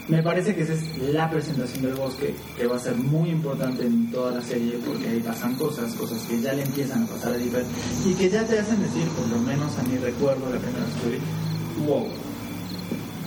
[0.10, 3.86] me parece que esa es la presentación del bosque, que va a ser muy importante
[3.86, 7.34] en toda la serie, porque ahí pasan cosas, cosas que ya le empiezan a pasar
[7.34, 7.64] a Dipper,
[8.06, 10.96] y que ya te hacen decir, por lo menos a mi recuerdo la primera vez
[11.04, 12.08] que vi, wow.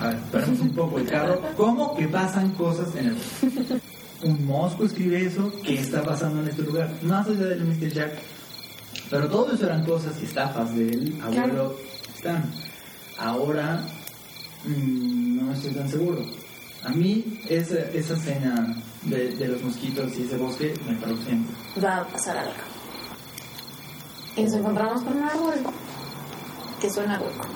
[0.00, 1.40] A ver, paremos un poco el carro.
[1.56, 3.80] ¿Cómo que pasan cosas en el bosque?
[4.22, 6.90] Un mosco escribe eso, ¿qué está pasando en este lugar?
[7.02, 7.90] Más allá del Mr.
[7.90, 8.12] Jack,
[9.08, 11.76] pero todo eso eran cosas y estafas del abuelo.
[12.16, 12.44] Stan.
[13.18, 13.82] Ahora
[14.64, 16.22] mm, no estoy tan seguro.
[16.84, 21.54] A mí esa, esa escena de, de los mosquitos y ese bosque me paró siempre.
[21.82, 22.52] Va a pasar algo.
[24.36, 25.54] Y nos encontramos con un árbol
[26.80, 27.46] que suena hueco.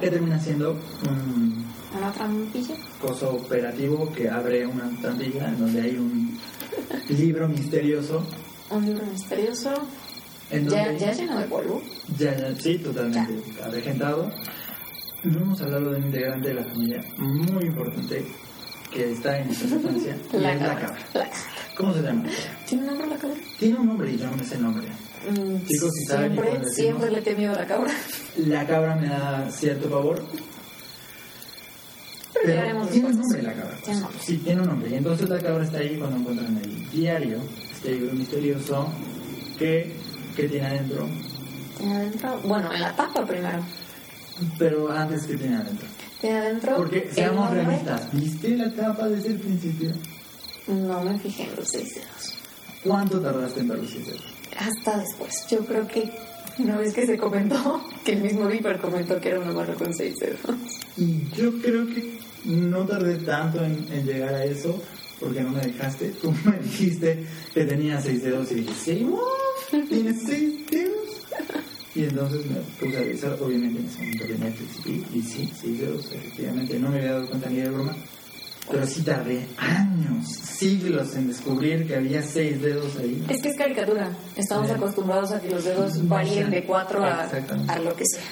[0.00, 0.72] Que termina siendo
[1.08, 1.64] un
[1.96, 2.74] Una trampilla.
[3.00, 6.38] coso operativo que abre una trampilla en donde hay un
[7.08, 8.24] libro misterioso.
[8.70, 9.74] Un libro misterioso.
[10.52, 11.82] Ya, ya lleno de polvo.
[12.18, 14.30] Ya, ya, sí, totalmente avejentado.
[15.24, 18.24] No hemos hablado de un integrante de la familia muy importante
[18.92, 19.66] que está en esta
[20.36, 20.98] y La es la cabra.
[21.14, 21.30] La.
[21.76, 22.24] ¿Cómo se llama?
[22.68, 23.36] ¿Tiene un nombre la cabra?
[23.58, 24.86] Tiene un nombre y yo no me sé el nombre.
[25.30, 27.92] Mm, Chicos, si saben siempre, decimos- siempre le he temido a la cabra.
[28.36, 30.22] La cabra me da cierto favor.
[32.32, 33.78] Pero tiene un nombre la cabra.
[33.86, 34.18] Un nombre.
[34.20, 34.90] Sí, tiene un nombre.
[34.90, 37.38] Y entonces la cabra está ahí cuando encuentran el diario,
[37.72, 38.88] este libro misterioso,
[39.58, 39.96] que,
[40.36, 41.08] que tiene adentro.
[41.76, 43.62] Tiene adentro, bueno, en la tapa primero.
[44.58, 45.86] Pero antes, que tiene adentro?
[46.20, 46.76] Tiene adentro.
[46.76, 49.92] Porque seamos realistas, ¿viste la tapa desde el principio?
[50.68, 52.34] No me fijé en los seis dedos.
[52.84, 54.22] ¿Cuánto tardaste en ver los dedos?
[54.56, 55.46] Hasta después.
[55.50, 56.10] Yo creo que
[56.58, 59.92] una vez que se comentó, que el mismo Viper comentó que era una mano con
[59.94, 60.40] seis dedos.
[60.96, 64.80] Y yo creo que no tardé tanto en, llegar a eso
[65.18, 66.08] porque no me dejaste.
[66.20, 67.24] Tú me dijiste
[67.54, 69.06] que tenía seis dedos y dije, ¿sí?
[69.88, 70.96] ¿Tienes seis dedos?
[71.94, 76.12] Y entonces me puse a revisar, obviamente en ese momento y, y sí, seis dedos,
[76.12, 76.78] efectivamente.
[76.78, 77.96] No me había dado cuenta ni de broma.
[78.70, 83.24] Pero sí tardé años, siglos en descubrir que había seis dedos ahí.
[83.28, 84.10] Es que es caricatura.
[84.36, 87.28] Estamos acostumbrados a que los dedos varíen de cuatro a,
[87.68, 88.22] a lo que sea.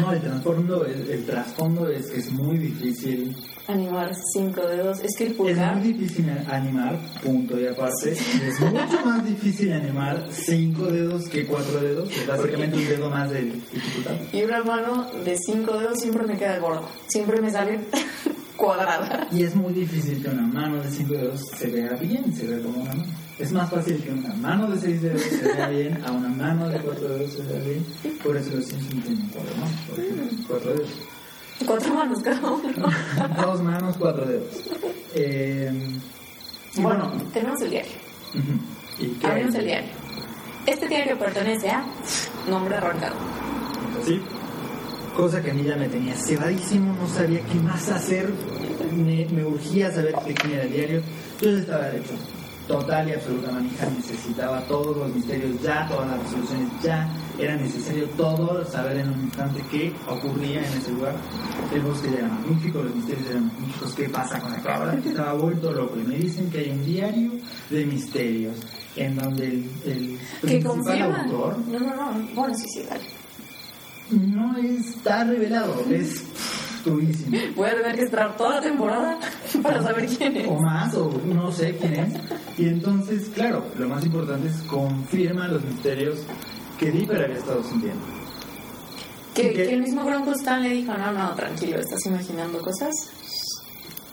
[0.00, 3.36] No, el trasfondo, el, el trasfondo es que es muy difícil.
[3.68, 5.00] Animar cinco dedos.
[5.00, 5.76] Es que el Es pulgar.
[5.76, 8.12] muy difícil animar, punto y aparte.
[8.16, 12.08] y es mucho más difícil animar cinco dedos que cuatro dedos.
[12.16, 14.12] Es básicamente un dedo más de dificultad.
[14.32, 16.82] Y una mano de cinco dedos siempre me queda gorda.
[17.08, 17.80] Siempre me sale
[18.56, 19.26] cuadrada.
[19.32, 22.62] Y es muy difícil que una mano de cinco dedos se vea bien, se vea
[22.62, 23.04] como una mano.
[23.38, 26.68] Es más fácil que una mano de seis dedos se vea bien a una mano
[26.68, 27.84] de cuatro dedos se vea bien.
[28.22, 30.90] Por eso los Simpsons tienen cuatro manos, por ejemplo, cuatro dedos.
[31.66, 32.72] Cuatro manos cada uno.
[33.42, 34.48] Dos manos, cuatro dedos.
[35.14, 35.70] Eh,
[36.76, 37.92] Bueno, bueno, tenemos el diario.
[39.22, 39.90] Abrimos el diario.
[40.66, 41.84] Este diario pertenece a
[42.48, 43.16] nombre arrancado.
[44.04, 44.20] Sí.
[45.16, 48.30] Cosa que a mí ya me tenía cebadísimo, no sabía qué más hacer,
[48.92, 51.02] me, me urgía saber de quién era el diario.
[51.40, 52.12] Yo estaba hecho
[52.66, 58.06] total y absoluta manija, necesitaba todos los misterios ya, todas las resoluciones ya, era necesario
[58.10, 61.14] todo saber en un instante qué ocurría en ese lugar.
[61.72, 65.34] El bosque era magnífico, los misterios eran magníficos, qué pasa con la cabra, que estaba
[65.34, 65.98] vuelto loco.
[65.98, 67.32] Y me dicen que hay un diario
[67.70, 68.56] de misterios
[68.96, 72.28] en donde el, el principal autor No, no, no.
[72.34, 73.04] Bueno, sí, sí, dale.
[74.10, 76.24] no está revelado, es
[76.90, 77.36] durísimo.
[77.54, 79.18] Voy a tener que esperar toda la temporada
[79.62, 80.48] para saber quién es.
[80.48, 82.14] O más, o no sé quién es.
[82.58, 86.20] Y entonces, claro, lo más importante es confirma los misterios
[86.78, 88.04] que Dipper había estado sintiendo.
[89.34, 92.94] Que, que el mismo Bronco Stan le dijo, no, no, tranquilo, estás imaginando cosas.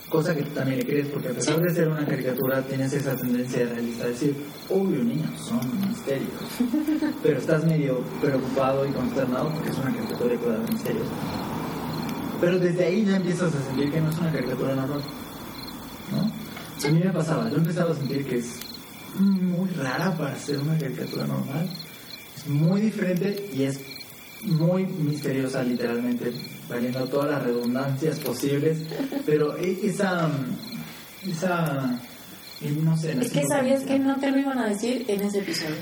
[0.09, 3.15] Cosa que tú también le crees, porque a pesar de ser una caricatura, tienes esa
[3.15, 4.35] tendencia de realista, decir,
[4.69, 6.29] obvio, niños, son misterios.
[7.23, 11.07] Pero estás medio preocupado y consternado porque es una caricatura y puede haber misterios.
[12.43, 15.01] Pero desde ahí ya empiezas a sentir que no es una caricatura normal.
[16.11, 16.87] ¿No?
[16.87, 18.59] A mí me pasaba, yo empezaba a sentir que es
[19.17, 21.69] muy rara para ser una caricatura normal.
[22.35, 23.79] Es muy diferente y es
[24.41, 26.33] muy misteriosa, literalmente,
[26.67, 28.79] valiendo todas las redundancias posibles.
[29.25, 30.29] Pero e- esa.
[31.25, 31.97] Esa.
[32.83, 35.39] No sé, no Es que sabías que no te lo iban a decir en ese
[35.39, 35.75] episodio.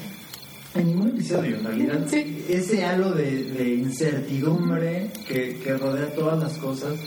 [0.74, 2.00] En ningún episodio, en realidad.
[2.10, 2.46] Sí.
[2.48, 6.98] Ese halo de, de incertidumbre que, que rodea todas las cosas.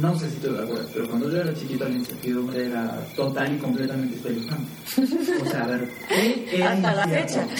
[0.00, 3.58] No sé si te acuerdas, pero cuando yo era chiquito la incertidumbre era total y
[3.58, 4.66] completamente espeluznante.
[5.42, 7.54] O sea, a ver, ¿qué era Hasta la incierto?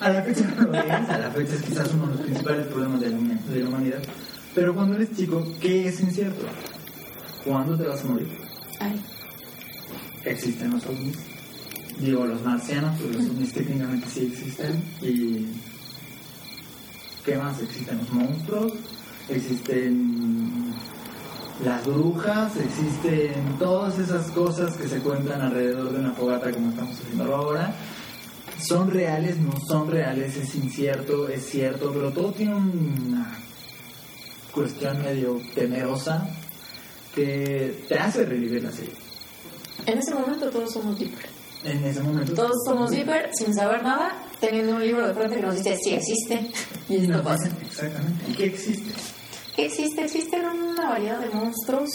[0.00, 2.66] A la fecha no lo es, a la fecha es quizás uno de los principales
[2.66, 4.02] problemas de la, huma- de la humanidad.
[4.54, 6.44] Pero cuando eres chico, ¿qué es incierto?
[7.44, 8.28] ¿Cuándo te vas a morir?
[8.80, 9.00] Ay,
[10.24, 11.16] existen los ovnis.
[11.98, 14.82] Digo, los marcianos, pero los ovnis técnicamente sí existen.
[15.00, 15.46] Y.
[17.24, 17.60] ¿Qué más?
[17.60, 18.72] Existen los monstruos,
[19.28, 20.74] existen
[21.64, 26.98] las brujas, existen todas esas cosas que se cuentan alrededor de una fogata como estamos
[26.98, 27.74] haciendo ahora.
[28.58, 33.38] Son reales, no son reales, es incierto, es cierto, pero todo tiene una
[34.52, 36.28] cuestión medio temerosa
[37.14, 38.94] que te hace revivir la serie.
[39.86, 41.31] en ese momento todos somos Dipper.
[41.64, 42.34] En ese momento.
[42.34, 45.90] Todos somos Dipper sin saber nada, teniendo un libro de frente que nos dice, sí
[45.94, 46.50] existe.
[46.88, 47.48] Y esto nos pasa.
[47.62, 48.24] exactamente.
[48.30, 48.92] ¿Y qué existe?
[49.56, 50.04] ¿Qué existe?
[50.04, 51.88] Existen una variedad de monstruos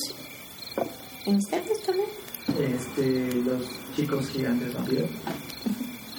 [1.25, 2.07] misterios también.
[2.47, 3.63] Este, los
[3.95, 5.09] chicos gigantes vampiros.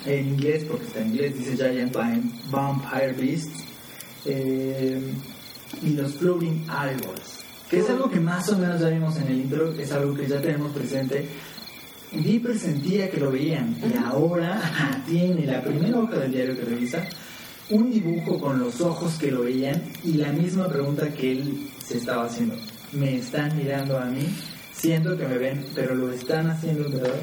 [0.05, 3.65] En inglés, porque está en inglés, dice Giant Vamp- Vampire Beasts.
[4.25, 5.01] Eh,
[5.83, 7.45] y los Floating Eyeballs.
[7.71, 10.27] Que es algo que más o menos ya vimos en el intro, es algo que
[10.27, 11.29] ya tenemos presente.
[12.13, 17.05] Dipper sentía que lo veían y ahora tiene la primera hoja del diario que revisa
[17.71, 21.99] un dibujo con los ojos que lo veían y la misma pregunta que él se
[21.99, 22.57] estaba haciendo.
[22.93, 24.23] Me están mirando a mí,
[24.73, 27.15] siento que me ven, pero lo están haciendo en verdad.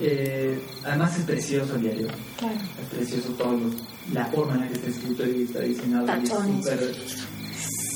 [0.00, 2.54] Eh, además es precioso el diario, Claro.
[2.82, 3.70] es precioso todo lo-
[4.12, 6.06] la forma en la que está escrito y está diseñado.
[6.06, 6.64] y es Tachones.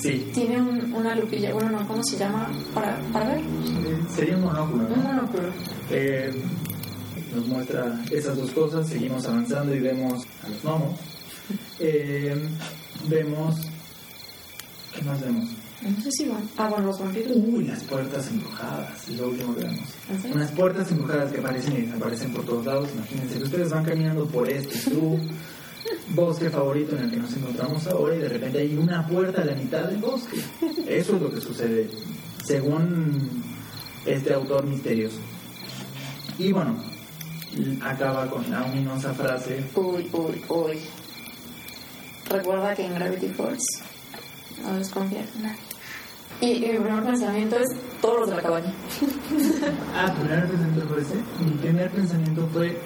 [0.04, 2.50] Sí, Tiene un- una lupilla, bueno, no, ¿cómo se llama?
[2.74, 3.40] Para, para ver.
[4.14, 4.94] sería un monóculo, ¿no?
[4.96, 5.42] Un monóculo.
[5.90, 6.30] Eh,
[7.34, 11.00] nos muestra esas dos cosas, seguimos avanzando y vemos a los gnomos.
[11.80, 12.36] Eh,
[13.08, 13.56] vemos.
[14.94, 15.48] ¿Qué más vemos?
[15.82, 16.48] No sé si van.
[16.58, 17.32] Ah, bueno, los vampiros.
[17.36, 19.80] Uy, las puertas embrujadas, es lo último que vemos.
[20.10, 20.36] ¿En serio?
[20.36, 22.88] Unas puertas embrujadas que aparecen y desaparecen por todos lados.
[22.94, 25.18] Imagínense que ustedes van caminando por este su
[26.14, 29.44] bosque favorito en el que nos encontramos ahora y de repente hay una puerta a
[29.44, 30.36] la mitad del bosque.
[30.86, 31.88] Eso es lo que sucede,
[32.44, 33.42] según
[34.06, 35.18] este autor misterioso.
[36.38, 36.76] Y bueno,
[37.82, 40.78] acaba con la ominosa frase Uy, uy, uy.
[42.28, 43.64] Recuerda que en Gravity Falls
[44.62, 45.60] no desconfías de nadie.
[46.40, 47.68] Y, y mi primer pensamiento es
[48.00, 48.72] todos los de la cabaña.
[49.94, 51.14] Ah, ¿tu primer pensamiento fue ese?
[51.44, 52.78] Mi primer pensamiento fue,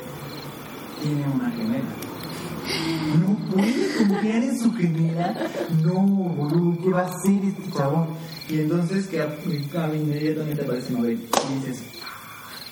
[1.03, 2.08] tiene una gemela.
[3.21, 5.35] No puede confiar en su gemela.
[5.83, 8.09] No, boludo, ¿qué va a hacer este chabón?
[8.49, 11.85] Y entonces que a, inmediatamente aparece Mabel y dices,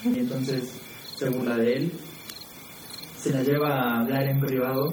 [0.05, 0.73] y entonces
[1.17, 1.93] se burla de él,
[3.19, 4.93] se la lleva a hablar en privado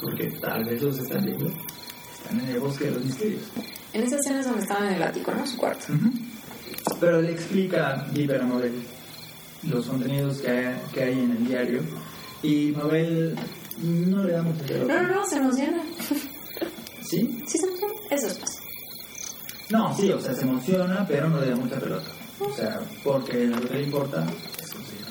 [0.00, 3.42] porque tal vez los están viendo, están en el bosque de los misterios.
[3.92, 5.46] En esa escena es donde estaban en el ático, ¿no?
[5.46, 5.86] Su cuarto.
[7.00, 8.82] Pero le explica Dipper a Mabel
[9.62, 11.80] los contenidos que hay, que hay en el diario
[12.42, 13.36] y Mabel
[13.82, 15.02] no le da mucha No, pelota.
[15.02, 15.82] no, no, se emociona.
[17.02, 17.42] ¿Sí?
[17.46, 17.94] ¿Sí se emociona?
[18.10, 18.60] Eso es pasa.
[19.70, 22.06] No, sí, o sea, se emociona, pero no le da mucha pelota.
[22.40, 24.24] O sea, porque lo que le importa
[24.62, 25.06] es conseguir.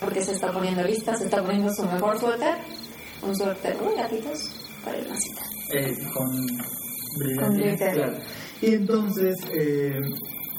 [0.00, 2.56] Porque se está poniendo lista, se está poniendo su mejor suéter.
[3.22, 4.50] Un suéter muy gatitos
[4.84, 5.42] para ir a una cita.
[5.72, 7.94] Eh, con glitter.
[7.94, 8.18] claro.
[8.60, 9.92] Y entonces, eh,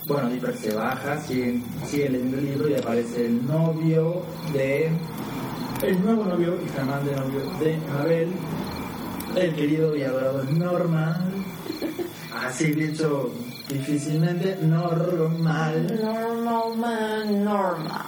[0.08, 4.24] bueno, Dipper se baja, sigue, sigue leyendo el libro y aparece el novio
[4.54, 4.90] de.
[5.86, 8.32] El nuevo novio y flamante novio de Mabel,
[9.36, 11.46] el querido y adorado Norman.
[12.36, 13.32] Así dicho
[13.70, 16.00] difícilmente, normal.
[16.02, 18.06] Normal man, normal.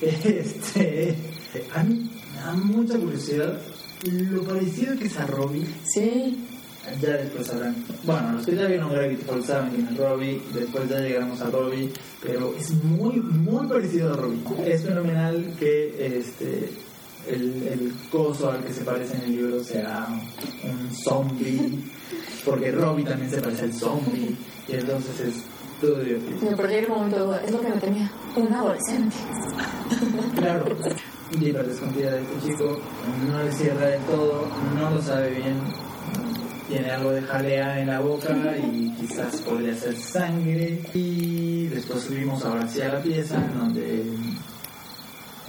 [0.00, 1.16] Este.
[1.74, 3.60] A mí me da mucha curiosidad
[4.04, 5.66] lo parecido que es a Robbie.
[5.84, 6.46] Sí.
[7.00, 7.76] Ya después sabrán.
[8.04, 10.42] Bueno, los que ya vieron Gravity Falls saben quién es Robbie.
[10.52, 11.92] Después ya llegaremos a Robbie.
[12.22, 14.42] Pero es muy, muy parecido a Robbie.
[14.66, 16.70] Es fenomenal que este,
[17.28, 20.08] el, el coso al que se parece en el libro sea
[20.64, 21.84] un zombie.
[22.44, 24.36] Porque Robbie también se parece al zombie.
[24.66, 25.34] Y entonces es
[25.80, 26.50] todo divertido.
[26.50, 27.34] Me perdí el momento.
[27.34, 28.10] Es lo que me temía.
[28.36, 29.16] Un adolescente.
[30.36, 30.64] Claro.
[31.38, 32.80] Dipper desconfía de este chico,
[33.28, 35.60] no le cierra del todo, no lo sabe bien,
[36.70, 40.80] tiene algo de jalea en la boca y quizás podría ser sangre.
[40.94, 44.04] Y después subimos ahora sí a la pieza en donde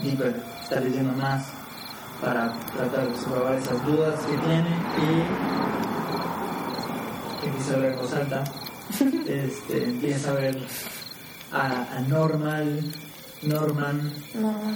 [0.01, 1.45] Dipper está leyendo más
[2.19, 5.23] para tratar de superar esas dudas que tiene y
[7.45, 8.43] empieza a ver voz alta,
[9.27, 10.57] este, empieza a ver
[11.51, 12.83] a, a Normal,
[13.43, 14.13] Norman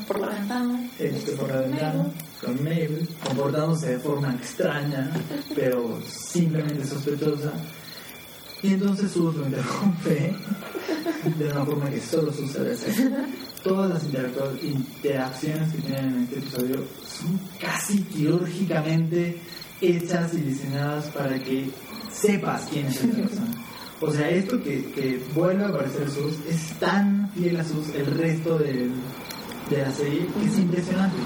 [0.08, 0.90] por la ventana.
[1.00, 2.06] este, por la ventana
[2.44, 5.12] con Mabel, comportándose de forma extraña,
[5.56, 7.54] pero simplemente sospechosa.
[8.64, 10.36] Y entonces Sus lo interrumpe
[11.38, 13.12] de una forma que solo sabe hacer.
[13.64, 19.40] Todas las interacciones que tienen en este episodio son casi quirúrgicamente
[19.82, 21.70] hechas y diseñadas para que
[22.12, 23.54] sepas quién es esa persona.
[24.02, 28.06] O sea, esto que, que vuelve a aparecer Sus es tan fiel a Sus el
[28.18, 28.92] resto del,
[29.70, 31.18] de la serie que es impresionante.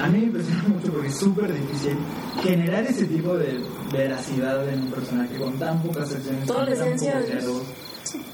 [0.00, 1.96] A mí me impresiona mucho porque es súper difícil
[2.42, 3.60] generar ese tipo de
[3.92, 7.34] veracidad en un personaje con tan pocas acciones, Toda con la tan esencia pocos de-
[7.36, 7.62] diálogos.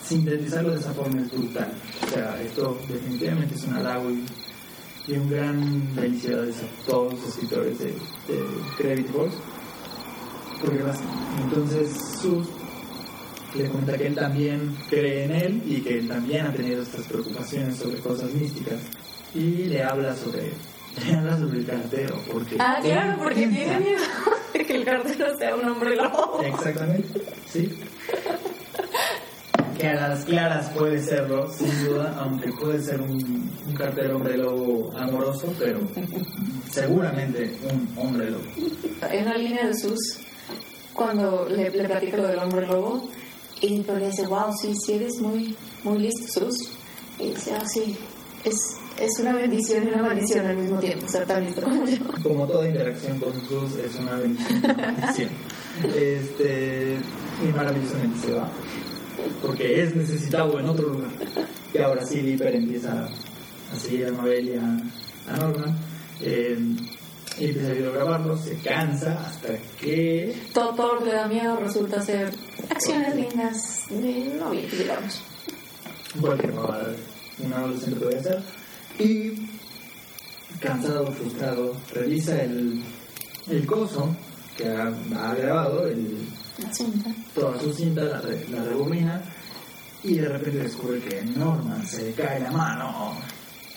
[0.04, 1.72] Sintetizarlo de esa forma es brutal.
[2.06, 4.24] O sea, esto definitivamente es un halago y,
[5.08, 8.44] y un gran felicidades a todos los escritores de, de
[8.78, 9.34] Gravity Falls.
[10.60, 11.06] Porque lo hacen.
[11.42, 12.46] Entonces, Sus
[13.54, 17.06] le cuenta que él también cree en él y que él también ha tenido estas
[17.06, 18.80] preocupaciones sobre cosas místicas.
[19.34, 20.50] Y le habla sobre,
[21.06, 22.16] le habla sobre el cartero.
[22.32, 24.02] Porque Ah, claro, porque piensa- tiene miedo
[24.52, 26.40] de que el cartero sea un hombre lobo.
[26.42, 27.68] Exactamente, sí.
[29.78, 34.36] Que a las claras puede serlo, sin duda, aunque puede ser un, un cartero hombre
[34.38, 35.80] lobo amoroso, pero
[36.70, 38.44] seguramente un hombre lobo.
[39.02, 39.98] Hay una línea de sus
[40.92, 43.08] cuando le, le platica lo del hombre lobo
[43.66, 46.54] y pero le dice, wow, sí, sí eres muy, muy listo, Sus.
[47.18, 47.96] Y dice, ah, sí,
[48.44, 48.54] es,
[49.00, 51.96] es una bendición y una maldición al mismo tiempo, ser tan listo como yo.
[52.22, 54.60] Como toda interacción con Jesús es una bendición.
[54.64, 55.30] una bendición.
[55.96, 56.96] Este,
[57.42, 58.50] y maravillosamente se va.
[59.42, 61.10] Porque es necesitado en otro lugar.
[61.72, 63.08] Y ahora sí, Dipper empieza
[63.72, 65.76] a seguir a Mabel y a, a Norman.
[66.20, 66.58] eh,
[67.38, 69.48] y empieza a grabarlo, se cansa hasta
[69.80, 72.32] que Todo, lo que da miedo resulta ser
[72.70, 75.20] acciones lindas de novia, digamos.
[76.20, 76.94] cualquier mamada
[77.44, 78.42] un adolescente puede hacer.
[78.98, 79.32] Y
[80.60, 82.82] cansado, frustrado, revisa el,
[83.48, 84.14] el coso
[84.56, 86.16] que ha, ha grabado, el,
[86.62, 87.10] La cinta.
[87.34, 89.20] toda su cinta, la, re- la rebobina
[90.04, 93.16] y de repente descubre que Norman se le cae la mano.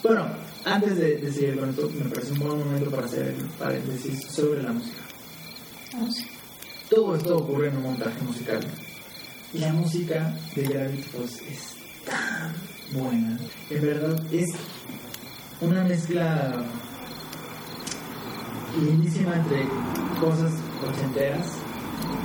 [0.03, 0.27] Bueno,
[0.73, 4.25] antes de, de seguir con esto, me parece un buen momento para hacer el paréntesis
[4.25, 5.01] sobre la música.
[6.89, 8.59] Todo esto ocurre en un montaje musical.
[9.53, 12.53] Y la música de Gravity Falls es tan
[12.93, 13.37] buena.
[13.69, 14.49] En verdad es
[15.61, 16.63] una mezcla
[18.79, 19.67] lindísima entre
[20.19, 20.53] cosas
[20.87, 21.47] ochenteras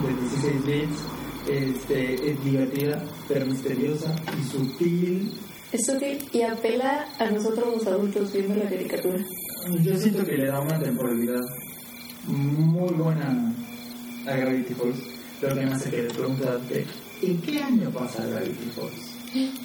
[0.04, 1.00] de 16 bits.
[1.48, 5.32] Este, es divertida, pero misteriosa y sutil.
[5.72, 9.24] Es sutil y apela a nosotros los adultos viendo la caricatura.
[9.80, 11.40] Yo siento que le da una temporalidad
[12.26, 13.54] muy buena
[14.26, 14.98] a Gravity Falls,
[15.40, 16.86] pero que me hace querer preguntarte,
[17.22, 19.56] ¿en qué año pasa Gravity Falls?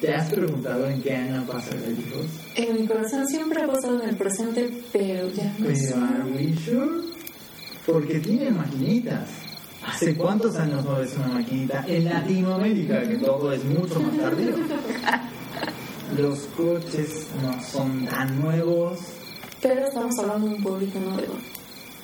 [0.00, 2.30] ¿Te has preguntado en qué año pasa Gravity Falls?
[2.56, 5.66] En mi corazón siempre ha pasado en el presente, pero ya no.
[5.66, 7.06] Pero, ¿are we sure?
[7.86, 9.28] Porque tiene maquinitas.
[9.86, 13.02] ¿Hace cuántos años no ves una maquinita en Latinoamérica?
[13.02, 14.56] Que todo es mucho más tardío.
[16.18, 18.98] Los coches no son tan nuevos.
[19.60, 21.34] Pero estamos hablando de un pueblito nuevo.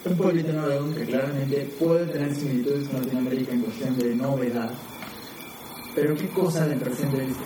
[0.04, 4.70] Un pueblito noruego que claramente puede tener similitudes con Latinoamérica en cuestión de novedad.
[5.94, 7.44] Pero ¿qué cosa del presente viste?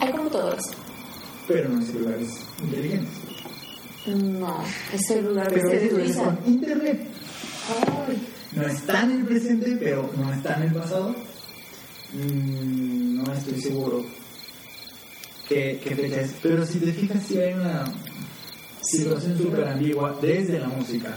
[0.00, 0.62] Hay computadores.
[1.48, 2.28] Pero no es celulares
[2.62, 3.14] inteligentes.
[4.06, 4.56] No,
[4.92, 6.24] es celular que Pero se utiliza.
[6.24, 7.06] con internet.
[8.08, 11.14] Ay, no está en el presente, pero no está en el pasado.
[12.12, 14.04] Mm, no estoy seguro
[15.48, 16.34] qué, qué fecha es.
[16.42, 17.84] Pero si te fijas, sí hay una
[18.82, 21.16] situación súper ambigua desde la música.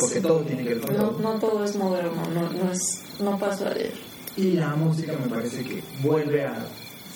[0.00, 1.20] Porque todo tiene que ver con No, todo.
[1.22, 3.92] no todo es moderno, no, no, es, no pasó ayer.
[4.36, 6.66] Y la música me parece que vuelve a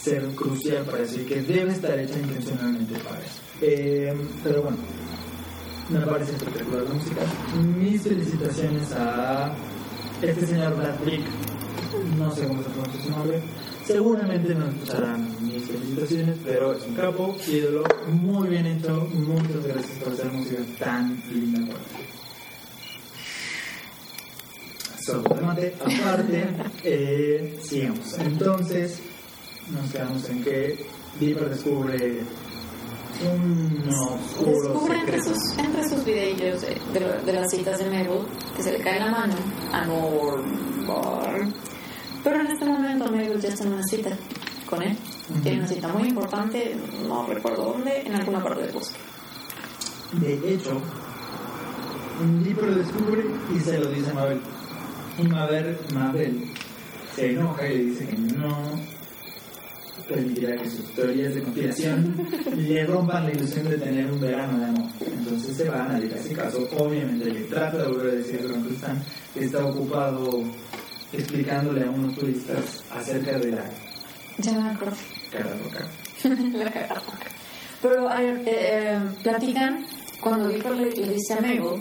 [0.00, 3.40] ser crucial para decir que debe estar hecha intencionalmente para eso.
[3.60, 4.78] Eh, pero bueno,
[5.90, 7.20] me parece espectacular la música.
[7.76, 9.52] Mis felicitaciones a
[10.22, 11.22] este señor Brad Brick,
[12.16, 13.42] no sé cómo se pronuncia su nombre.
[13.86, 15.28] Seguramente no escucharán
[15.70, 19.06] felicitaciones, pero es un capo, ídolo, muy bien hecho.
[19.12, 21.60] Muchas gracias por hacer música tan linda
[25.18, 26.48] remate, aparte,
[26.84, 28.18] eh, sigamos.
[28.18, 29.00] Entonces,
[29.70, 30.86] nos quedamos en que
[31.18, 32.20] Dipper descubre
[33.22, 36.68] un oscuro Descubre entre sus, entre sus videillos de,
[36.98, 39.34] de, de las citas de Mabel que se le cae la mano
[39.72, 41.52] a Norman.
[42.24, 44.10] Pero en este momento Mabel ya está en una cita
[44.70, 44.96] con él.
[45.42, 48.98] Tiene una cita muy importante, no recuerdo dónde, en alguna parte del bosque.
[50.12, 50.80] De hecho,
[52.44, 54.40] Dipper lo descubre y se lo dice a Mabel.
[55.18, 56.44] Y Mabel, Mabel
[57.14, 58.80] se enoja y le dice que no
[60.08, 62.16] permitirá que sus teorías de conspiración
[62.56, 64.90] le rompan la ilusión de tener un verano de amor.
[65.00, 66.68] Entonces se va, nadie le hace caso.
[66.76, 69.02] Obviamente le trata de volver a decir a Stan
[69.34, 70.42] que está ocupado
[71.12, 73.64] explicándole a unos turistas acerca de la
[74.38, 74.96] Ya me acuerdo.
[75.32, 77.02] La.
[77.82, 79.86] Pero a ver, eh, eh, platican
[80.20, 81.80] cuando Dipper le, le dice a Mabel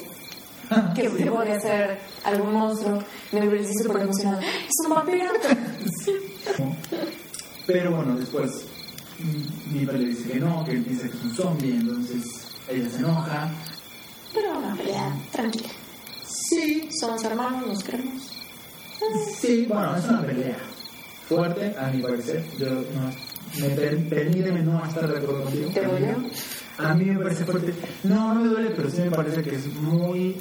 [0.95, 3.03] que se podría ser algún monstruo.
[3.33, 5.25] Mabel dice súper emocionada: ¡Es un vampiro!
[7.67, 8.65] Pero bueno, después
[9.19, 12.23] mm, Dipper le dice que no, que él piensa que es un zombie, entonces
[12.69, 13.51] ella se enoja.
[14.33, 15.69] Pero una pelea tranquila.
[16.25, 18.23] Sí, Somos hermanos, nos queremos.
[19.39, 20.57] sí, bueno, es una pelea
[21.29, 22.43] fuerte, a mi parecer.
[22.59, 25.69] Yo no, me per- permíteme no estar de acuerdo contigo.
[25.73, 26.83] ¿Te yo?
[26.85, 27.73] A mí me parece fuerte.
[28.03, 30.35] No, no me duele, pero sí me parece que es muy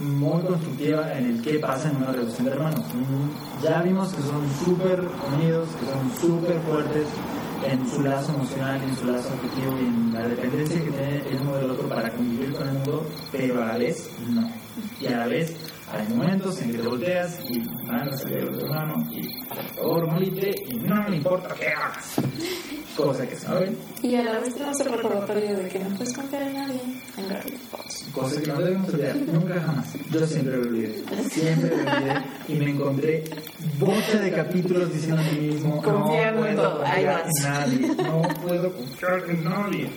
[0.00, 2.80] muy constructiva en el qué pasa en una relación de hermanos.
[2.94, 5.00] Mm, Ya vimos que son súper
[5.36, 7.06] unidos, que son súper fuertes
[7.70, 11.40] en su lazo emocional, en su lazo afectivo y en la dependencia que tiene el
[11.42, 14.50] uno del otro para convivir con el mundo, pero a la vez no.
[14.98, 15.54] Y a la vez
[15.92, 19.64] hay momentos en que te volteas y mandas a leer a tu hermano y por
[19.74, 22.14] favor molite y no me importa qué hagas.
[22.96, 26.42] Cosa que saben, Y a la vez tenemos el recordatorio de que no puedes confiar
[26.42, 26.80] en nadie
[28.12, 29.92] cosa que no debemos olvidar nunca jamás.
[30.10, 32.14] Yo siempre lo olvidé, siempre lo olvidé
[32.48, 33.24] y me encontré
[33.78, 37.26] bocha de capítulos diciendo a mí mismo, Confiando no en puedo todo, ahí confiar vas.
[37.38, 39.90] en nadie, no puedo confiar en nadie.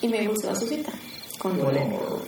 [0.00, 0.92] Y me gusta su cita
[1.38, 2.22] con Polémico.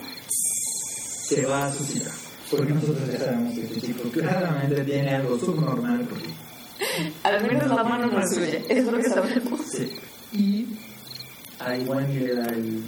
[1.27, 2.11] Se va a su cita,
[2.51, 6.29] porque nosotros ya sabemos que este chico claramente tiene algo subnormal porque
[7.23, 9.59] Al menos la mano no es suya, es lo que sabemos.
[9.65, 9.91] Sí.
[10.33, 10.67] Y
[11.59, 12.83] a Wendy le da el.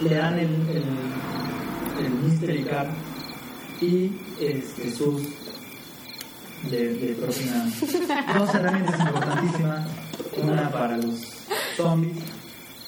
[0.00, 2.88] Le dan el, el, el Mystery Card
[3.80, 4.10] y
[4.40, 5.22] este, Jesús
[6.70, 7.66] le, le propina
[8.36, 9.88] dos herramientas importantísimas:
[10.42, 11.20] una para los
[11.76, 12.16] zombies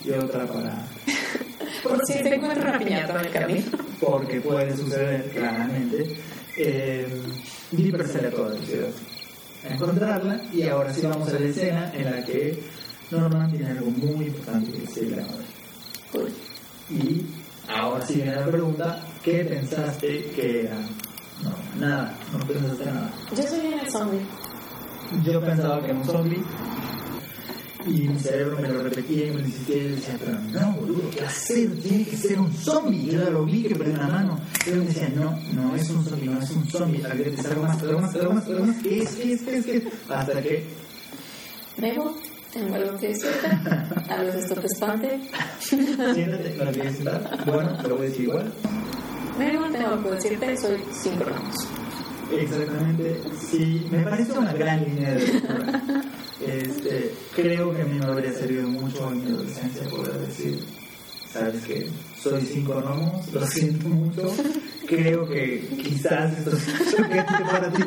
[0.04, 0.88] y otra para.
[1.84, 3.66] Por si te encuentras una piñata en el camino.
[4.00, 6.16] Porque puede suceder claramente.
[6.56, 7.06] Eh,
[7.70, 8.88] Dipper sale a toda la ciudad
[9.68, 12.62] a encontrarla y ahora sí vamos a la escena en la que
[13.10, 15.46] Norman tiene algo muy importante que decirle a Mabel.
[16.14, 16.96] Uy.
[16.96, 17.26] Y
[17.68, 20.76] ahora sí viene la pregunta, ¿qué pensaste que era?
[21.42, 23.10] No, nada, no pensaste nada.
[23.34, 24.20] Yo soy el zombie.
[25.24, 26.42] Yo pensaba que era un zombie
[27.86, 31.10] y mi cerebro me lo repetía y me insistía y yo decía, pero no, boludo,
[31.10, 31.70] ¿qué hacer?
[31.82, 33.06] Tiene que ser un zombie.
[33.10, 34.40] Yo lo vi que perdió una mano.
[34.66, 37.04] Él me decía, no, no es un zombie, no es un zombie.
[37.04, 38.82] Habría que algo más, algo más, algo más, algo más.
[38.82, 39.84] ¿Qué es, qué es, qué es, qué es?
[40.08, 40.64] Hasta que
[41.76, 42.00] Mabel
[42.52, 43.46] Tengo algo que decirte.
[44.08, 45.20] A veces esto te espante.
[45.58, 47.44] Siéntate, no lo quieres sentar.
[47.44, 48.52] Bueno, te lo voy a decir igual.
[49.36, 51.54] Pero igual tengo que decirte, soy cinco ramos.
[52.32, 53.20] Exactamente,
[53.50, 55.82] sí, me parece una gran línea de lectura.
[56.46, 60.58] Este, creo que a mí me habría servido mucho en mi adolescencia poder decir,
[61.32, 61.88] sabes que
[62.20, 64.34] soy cinco gnomos, lo siento mucho,
[64.86, 67.82] creo que quizás esto es choqueante para ti.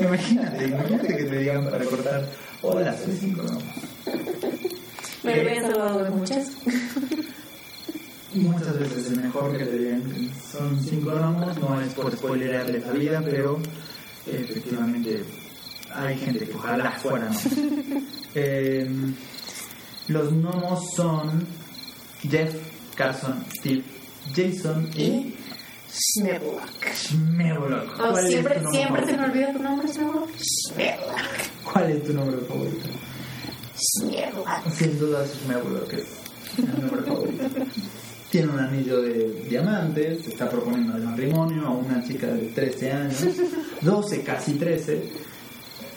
[0.00, 2.28] Imagínate, imagínate que te digan para cortar,
[2.62, 3.64] hola, soy cinco gnomos.
[5.22, 6.50] Me habría salvado de muchas.
[8.34, 12.92] Muchas veces es mejor que te digan son cinco gnomos, no es por spoilerarles la
[12.92, 13.58] vida, pero
[14.26, 15.24] efectivamente
[15.92, 17.38] hay gente que ojalá fuera no.
[18.32, 18.88] Eh,
[20.06, 21.44] los gnomos son
[22.22, 22.54] Jeff,
[22.94, 23.82] Carson, Steve,
[24.32, 25.36] Jason y Y
[25.90, 26.94] Schneeblock.
[26.94, 27.94] Schmerblock.
[27.94, 30.30] Oh, ¿Cuál, es siempre siempre se me olvida tu nombre, Schneeblock.
[30.38, 31.72] Schneeblock.
[31.72, 32.88] ¿Cuál es tu nombre favorito?
[33.76, 34.70] Schneeblock.
[34.72, 36.06] Sin duda Schmerblock es
[36.58, 37.44] el nombre favorito.
[38.30, 42.92] Tiene un anillo de diamantes, se está proponiendo el matrimonio a una chica de 13
[42.92, 43.24] años,
[43.82, 45.02] 12, casi 13.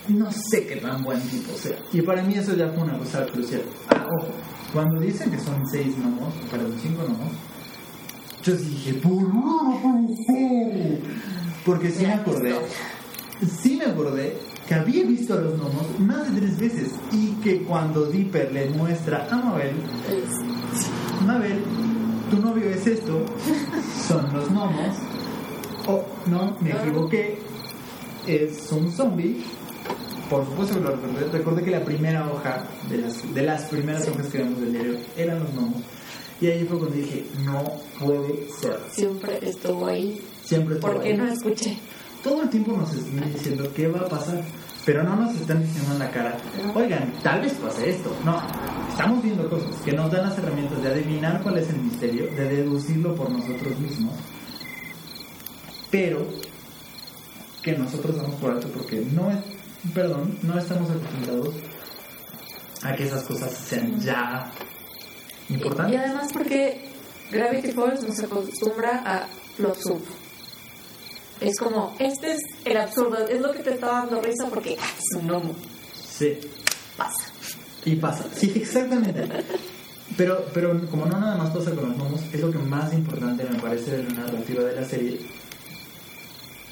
[0.09, 1.77] No sé qué tan buen tipo sea.
[1.93, 3.61] Y para mí eso ya fue una cosa crucial.
[3.89, 4.27] Ah, ojo,
[4.73, 7.33] cuando dicen que son 6 gnomos, perdón, 5 gnomos,
[8.43, 10.99] yo dije, ¿por no puede?
[11.65, 12.55] Porque sí me acordé,
[13.61, 14.35] sí me acordé
[14.67, 18.69] que había visto a los gnomos más de tres veces y que cuando Dipper le
[18.71, 19.71] muestra a Mabel
[21.25, 21.63] Mabel,
[22.29, 23.25] tu novio es esto,
[24.07, 24.97] son los gnomos.
[25.87, 27.37] Oh, no, me equivoqué,
[28.27, 29.43] es un zombie.
[30.29, 31.29] Por supuesto que lo recordé.
[31.31, 34.95] Recordé que la primera hoja de las, de las primeras hojas que vemos del diario
[35.17, 35.81] eran los gnomos.
[36.41, 37.63] Y ahí fue cuando dije, no
[37.99, 38.79] puede ser.
[38.89, 40.21] Siempre estuvo ahí.
[40.43, 41.17] Siempre estuvo ¿Por qué ahí.
[41.17, 41.77] no escuché?
[42.23, 44.43] Todo el tiempo nos están diciendo qué va a pasar,
[44.85, 46.37] pero no nos están diciendo en la cara,
[46.75, 48.15] oigan, tal vez pase esto.
[48.25, 48.41] No,
[48.89, 52.49] estamos viendo cosas que nos dan las herramientas de adivinar cuál es el misterio, de
[52.49, 54.13] deducirlo por nosotros mismos,
[55.89, 56.25] pero
[57.61, 59.37] que nosotros damos por alto porque no es,
[59.93, 61.55] perdón, no estamos acostumbrados
[62.81, 64.51] a que esas cosas sean ya
[65.47, 65.97] Y importantes.
[65.99, 66.89] además porque
[67.31, 69.27] Gravity Falls nos acostumbra a
[69.59, 70.22] lo absurdo.
[71.43, 74.85] Es como, este es el absurdo, es lo que te está dando risa porque ah,
[74.97, 75.53] es un gnomo.
[75.93, 76.37] Sí.
[76.97, 77.31] Pasa.
[77.85, 79.27] Y pasa, sí, exactamente.
[80.15, 83.43] Pero, pero como no nada más pasa con los gnomos, es lo que más importante
[83.43, 85.19] me parece de la narrativa de la serie.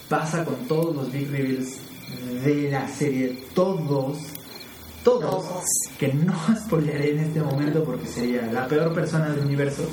[0.08, 1.78] Pasa con todos los big reveals
[2.44, 4.20] de la serie, todos,
[5.04, 5.64] todos,
[5.98, 6.34] que no
[6.66, 9.84] spoilearé en este momento porque sería la peor persona del universo.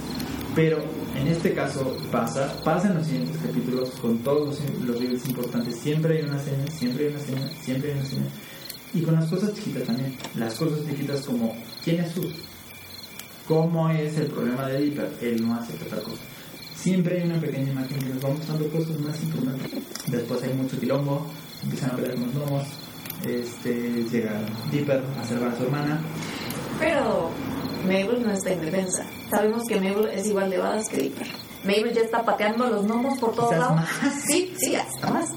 [0.55, 0.79] Pero
[1.15, 5.77] en este caso pasa, pasa en los siguientes capítulos con todos los, los reveals importantes.
[5.77, 8.29] Siempre hay una seña, siempre hay una seña, siempre hay una seña.
[8.95, 10.17] Y con las cosas chiquitas también.
[10.35, 11.55] Las cosas chiquitas como
[11.85, 12.23] ¿quién es tú?
[13.47, 15.11] ¿Cómo es el problema de Dipper?
[15.21, 16.23] Él no hace otra cosa.
[16.75, 19.71] Siempre hay una pequeña imagen que nos va mostrando cosas más importantes.
[20.07, 21.27] Después hay mucho quilombo,
[21.63, 22.67] empiezan a pelear con los gnomos,
[23.25, 24.41] este, llega
[24.71, 26.01] Dipper a salvar a su hermana.
[26.79, 27.31] Pero
[27.83, 29.05] Mabel no está indefensa.
[29.31, 31.27] Sabemos que Mabel es igual de badass que Dipper.
[31.65, 33.81] Mabel ya está pateando a los gnomos por todos lados.
[34.27, 35.31] Sí, sí, hasta más.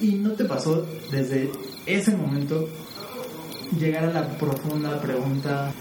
[0.00, 1.50] ¿Y no te pasó desde
[1.86, 2.68] ese momento
[3.78, 5.72] llegar a la profunda pregunta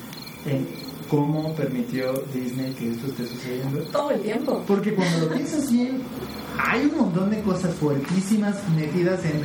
[0.46, 0.68] en
[1.10, 3.82] cómo permitió Disney que esto esté sucediendo?
[3.92, 4.64] Todo el tiempo.
[4.66, 6.02] Porque cuando lo piensas bien,
[6.58, 9.42] hay un montón de cosas fuertísimas metidas en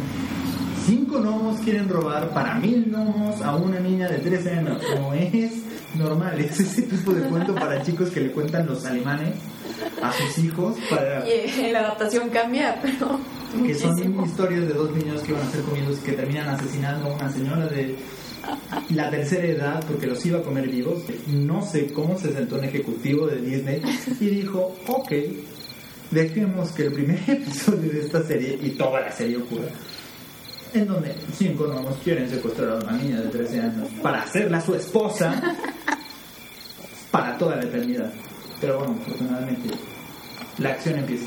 [0.88, 4.82] cinco gnomos quieren robar para mil gnomos a una niña de 13 años.
[4.96, 5.52] No es
[5.94, 9.34] normal, es ese tipo de cuento para chicos que le cuentan los alemanes
[10.02, 13.20] a sus hijos para Y eh, la adaptación cambia, pero
[13.66, 14.24] que son muchísimo.
[14.24, 17.30] historias de dos niños que van a ser comidos y que terminan asesinando a una
[17.30, 17.94] señora de
[18.90, 21.02] la tercera edad porque los iba a comer vivos.
[21.26, 23.82] No sé cómo se sentó un ejecutivo de Disney
[24.20, 25.12] y dijo, ok,
[26.10, 29.68] dejemos que el primer episodio de esta serie y toda la serie ocurra.
[30.74, 34.74] En donde cinco gnomos quieren secuestrar a una niña de 13 años para hacerla su
[34.74, 35.40] esposa
[37.10, 38.12] para toda la eternidad.
[38.60, 39.70] Pero bueno, afortunadamente
[40.58, 41.26] la acción empieza.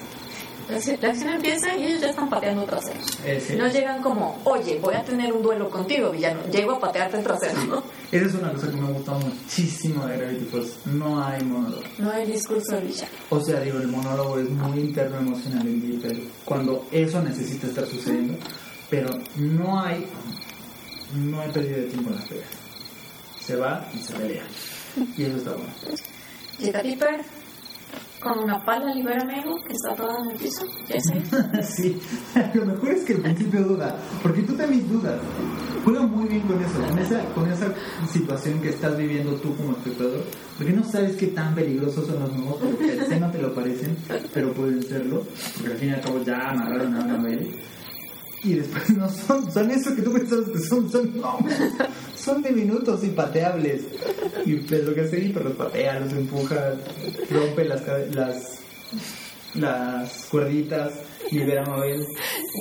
[0.70, 3.06] La acción- empieza y ellos ya están pateando traseros.
[3.26, 3.56] Eh, sí.
[3.56, 6.40] No llegan como, oye, voy a tener un duelo contigo, villano.
[6.50, 7.84] Llego a patearte el trasero, ¿no?
[8.12, 10.78] Esa es una cosa que me ha gustado muchísimo de Gravity Falls.
[10.86, 11.82] No hay monólogo.
[11.98, 13.10] No hay discurso del villano.
[13.32, 17.86] O sea, digo, el monólogo es muy interno emocional en Dipper cuando eso necesita estar
[17.86, 18.36] sucediendo,
[18.92, 20.06] pero no hay
[21.16, 22.50] no hay pérdida de tiempo en las peleas.
[23.40, 24.44] Se va y se pelea.
[25.18, 25.74] Y eso está bueno.
[26.60, 27.22] Llega Dipper
[28.22, 30.64] con una pala, libera a Mabel, que está toda en el piso.
[30.88, 31.64] Ya sé.
[31.64, 32.02] sí,
[32.54, 35.20] lo mejor es que al principio duda, porque tú también dudas.
[35.84, 37.74] juega muy bien con eso, con esa, con esa
[38.12, 40.24] situación que estás viviendo tú como espectador,
[40.58, 43.98] porque no sabes qué tan peligrosos son los gnomos, porque el no te lo parecen,
[44.34, 45.26] pero pueden serlo,
[45.56, 47.60] porque al fin y al cabo ya amarraron a Anabel.
[48.44, 51.54] Y después no son, son eso que tú pensabas que son, son gnomos,
[52.16, 53.84] son diminutos y pateables.
[54.46, 56.74] Y pues lo que hace pero los patea, los empuja,
[57.30, 57.82] rompe las,
[58.16, 58.60] las,
[59.56, 60.94] las cuerditas
[61.32, 62.06] libera a Mabel.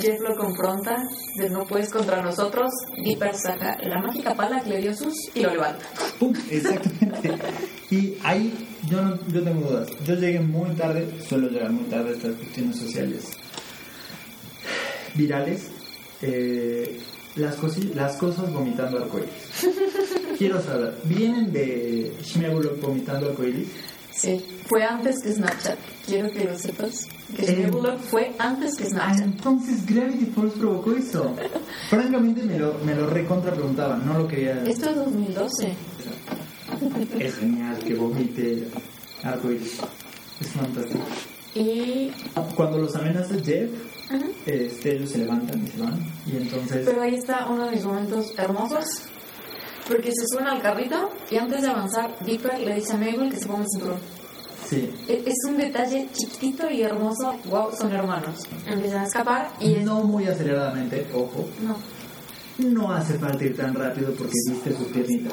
[0.00, 0.96] Jeff lo confronta,
[1.36, 2.70] de no puedes contra nosotros.
[3.02, 5.84] Dipper saca la mágica pala que le dio Sus y lo levanta.
[6.50, 7.34] Exactamente.
[7.90, 9.88] Y ahí yo, no, yo tengo dudas.
[10.04, 13.24] Yo llegué muy tarde, suelo llegar muy tarde a estas cuestiones sociales
[15.14, 15.69] virales.
[16.22, 17.00] Eh,
[17.36, 17.56] las,
[17.94, 19.30] las cosas vomitando arcoíris.
[20.38, 23.68] Quiero saber, ¿vienen de Shimebulok vomitando arcoíris?
[24.12, 25.78] Sí, fue antes que Snapchat.
[26.04, 27.06] Quiero que lo sepas.
[27.34, 27.70] Que eh,
[28.10, 29.24] fue antes que Snapchat.
[29.24, 31.34] entonces Gravity Falls provocó eso.
[31.88, 34.62] Francamente me lo, me lo recontra preguntaba, no lo quería.
[34.64, 35.74] Esto es 2012.
[37.18, 38.68] Es genial que vomite
[39.22, 39.78] arcoíris.
[40.40, 41.04] Es fantástico.
[41.54, 42.10] Y
[42.54, 43.70] cuando los amenaza Jeff,
[44.46, 45.98] este, ellos se levantan y se van.
[46.26, 46.82] Y entonces.
[46.84, 48.86] Pero ahí está uno de mis momentos hermosos
[49.88, 53.38] porque se suena al carrito y antes de avanzar, Dipper le dice a Mabel que
[53.38, 53.98] se ponga el cinturón.
[54.68, 54.88] Sí.
[55.08, 57.34] E, es un detalle chiquitito y hermoso.
[57.46, 58.44] Wow, son hermanos.
[58.66, 59.74] Empiezan a escapar y...
[59.76, 61.48] No muy aceleradamente, ojo.
[61.60, 61.76] No.
[62.64, 65.32] No hace falta ir tan rápido porque viste sus piernitas.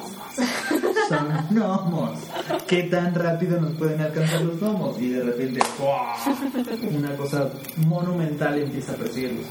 [1.10, 2.20] Son gnomos.
[2.68, 5.00] ¿Qué tan rápido nos pueden alcanzar los gnomos?
[5.02, 6.98] Y de repente, ¡wow!
[6.98, 7.50] una cosa
[7.86, 9.46] monumental empieza a perseguirlos.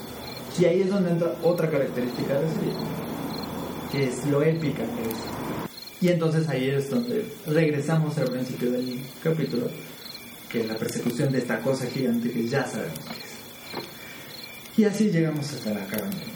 [0.59, 2.73] Y ahí es donde entra otra característica de la serie
[3.91, 5.17] que es lo épica que es.
[6.01, 9.69] Y entonces ahí es donde regresamos al principio del capítulo,
[10.51, 14.79] que es la persecución de esta cosa gigante que ya sabemos que es.
[14.79, 16.36] Y así llegamos hasta la caverna.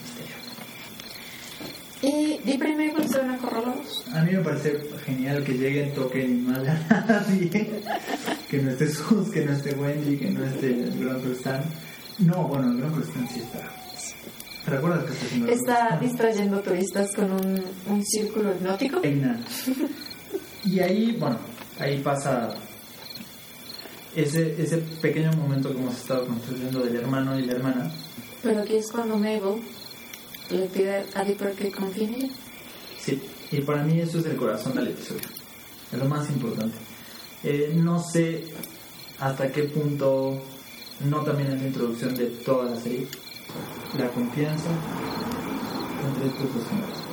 [2.03, 6.41] ¿Y di primero se van a A mí me parece genial que lleguen, toquen y
[6.43, 7.51] no haya nadie.
[8.49, 11.63] que no esté Sus, que no esté Wendy, que no esté el Gran Crustan.
[12.19, 13.71] No, bueno, el Gran Crustan sí está
[14.65, 19.01] ¿Te recuerdas que está haciendo Está distrayendo turistas con un, un círculo hipnótico.
[20.65, 21.39] Y ahí, bueno,
[21.79, 22.55] ahí pasa
[24.15, 27.91] ese, ese pequeño momento que hemos estado construyendo del hermano y la hermana.
[28.43, 29.63] Pero aquí es cuando Mabel
[30.51, 32.29] le pide a Dipper que confíe en ella.
[32.99, 33.21] Sí,
[33.51, 35.23] y para mí eso es el corazón del episodio.
[35.93, 36.77] Es lo más importante.
[37.43, 38.45] Eh, no sé
[39.19, 40.41] hasta qué punto,
[41.09, 43.07] no también en la introducción de toda la serie,
[43.97, 44.71] la confianza
[46.07, 47.11] entre estos dos señores.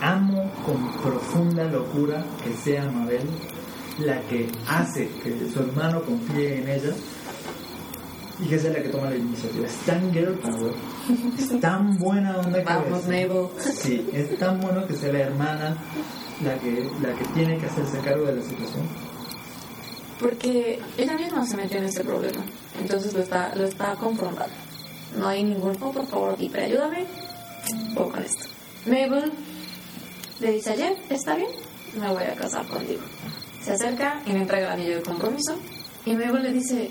[0.00, 3.28] Amo con profunda locura que sea Mabel
[3.98, 6.94] la que hace que su hermano confíe en ella
[8.42, 9.66] y que sea la que toma la iniciativa.
[9.66, 10.72] Es tan girl power,
[11.38, 13.48] es tan buena onda que Vamos, Mabel.
[13.58, 15.76] Sí, es tan bueno que sea la hermana
[16.42, 18.86] la que, la que tiene que hacerse cargo de la situación.
[20.18, 22.42] Porque ella misma se metió en ese problema,
[22.80, 24.70] entonces lo está, lo está confrontando
[25.16, 27.06] no hay ningún, oh, por favor, pero ayúdame,
[27.96, 28.46] o con esto.
[28.86, 29.32] Mabel
[30.40, 31.50] le dice a Jeff, está bien,
[31.98, 33.02] me voy a casar contigo.
[33.62, 35.56] Se acerca y me entrega el anillo de compromiso.
[36.06, 36.90] Y Mabel le dice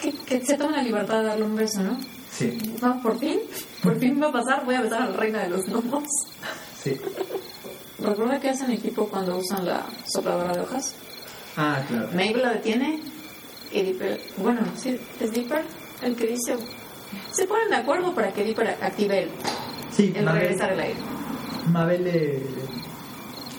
[0.00, 1.98] que, que se tome la libertad de darle un beso, ¿no?
[2.30, 2.58] Sí.
[2.80, 3.40] No, por fin,
[3.82, 6.04] por fin va a pasar, voy a besar a la reina de los gnomos.
[6.82, 6.96] Sí.
[7.98, 10.94] ¿Recuerda qué hacen equipo cuando usan la sopladora de hojas?
[11.56, 12.08] Ah, claro.
[12.08, 13.00] Mabel la detiene
[13.72, 15.64] y Dipper, bueno, sí, es Dipper
[16.02, 16.56] el que dice,
[17.32, 19.30] se ponen de acuerdo para que Dipper active el,
[19.92, 21.00] sí, el regresar al aire.
[21.70, 22.40] Mabel le,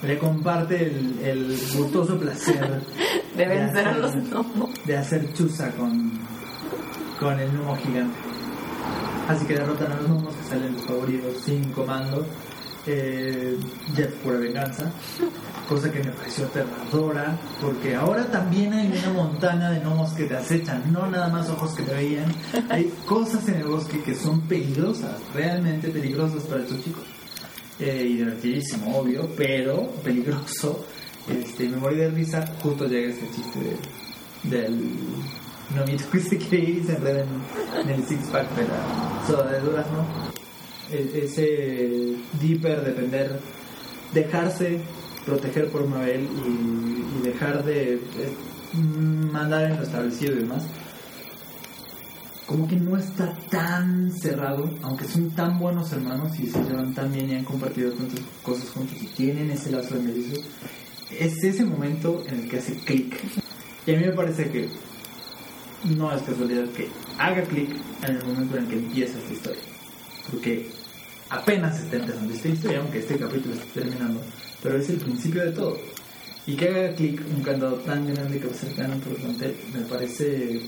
[0.08, 2.82] le comparte el, el gustoso placer
[3.36, 4.72] de vencer a los gnomos.
[4.86, 6.20] De hacer chuza con,
[7.22, 8.17] con el gnomo gigante.
[9.30, 12.26] Así que derrotan a los gnomos que salen los favoritos sin comando.
[12.86, 13.57] Eh,
[13.95, 14.91] Jeff pura venganza
[15.72, 20.36] cosa que me pareció aterradora, porque ahora también hay una montana de gnomos que te
[20.36, 22.26] acechan, no nada más ojos que te veían,
[22.69, 27.03] hay cosas en el bosque que son peligrosas, realmente peligrosas para estos chicos.
[27.80, 30.86] Eh, y divertidísimo, obvio, pero peligroso.
[31.30, 33.78] Este, me morí de risa, justo llega ese chiste
[34.43, 34.93] del
[35.76, 40.05] nomito que se ir y se en, el six pack de la soda de durazno.
[40.91, 43.39] E, ese deeper depender,
[44.13, 44.82] dejarse
[45.26, 47.99] proteger por Mabel y, dejar de,
[49.32, 50.65] mandar en lo establecido y demás,
[52.45, 57.11] como que no está tan cerrado, aunque son tan buenos hermanos y se llevan tan
[57.11, 60.43] bien y han compartido tantas cosas juntos y tienen ese lazo de mellizos,
[61.17, 63.15] es ese momento en el que hace clic.
[63.86, 64.69] Y a mí me parece que
[65.84, 67.69] no es casualidad que haga clic
[68.03, 69.61] en el momento en el que empieza esta historia.
[70.29, 70.69] Porque
[71.29, 74.21] apenas está empezando esta historia, aunque este capítulo está terminando,
[74.61, 75.77] pero es el principio de todo.
[76.45, 79.82] Y que haga clic un candado tan grande que va a ser tan importante, me
[79.82, 80.61] parece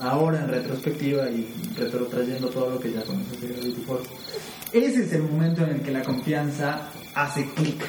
[0.00, 1.46] ahora en retrospectiva y
[1.76, 4.08] retrotrayendo todo lo que ya conoces de Gravity Falls.
[4.72, 7.84] Ese es el momento en el que la confianza hace clic,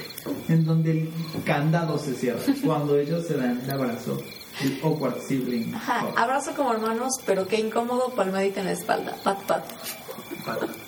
[0.50, 1.10] en donde el
[1.46, 4.22] candado se cierra, cuando ellos se dan el abrazo,
[4.62, 5.74] el awkward sibling.
[5.76, 9.16] Ajá, abrazo como hermanos, pero qué incómodo palmadita en la espalda.
[9.24, 9.64] Pat, pat.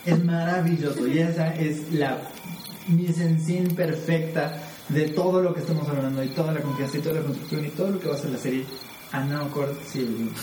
[0.05, 2.17] Es maravilloso y esa es la
[2.87, 4.59] mise en perfecta
[4.89, 7.69] de todo lo que estamos hablando y toda la confianza y toda la construcción y
[7.69, 8.65] todo lo que va a ser la serie
[9.11, 10.33] An Awkward Sibling.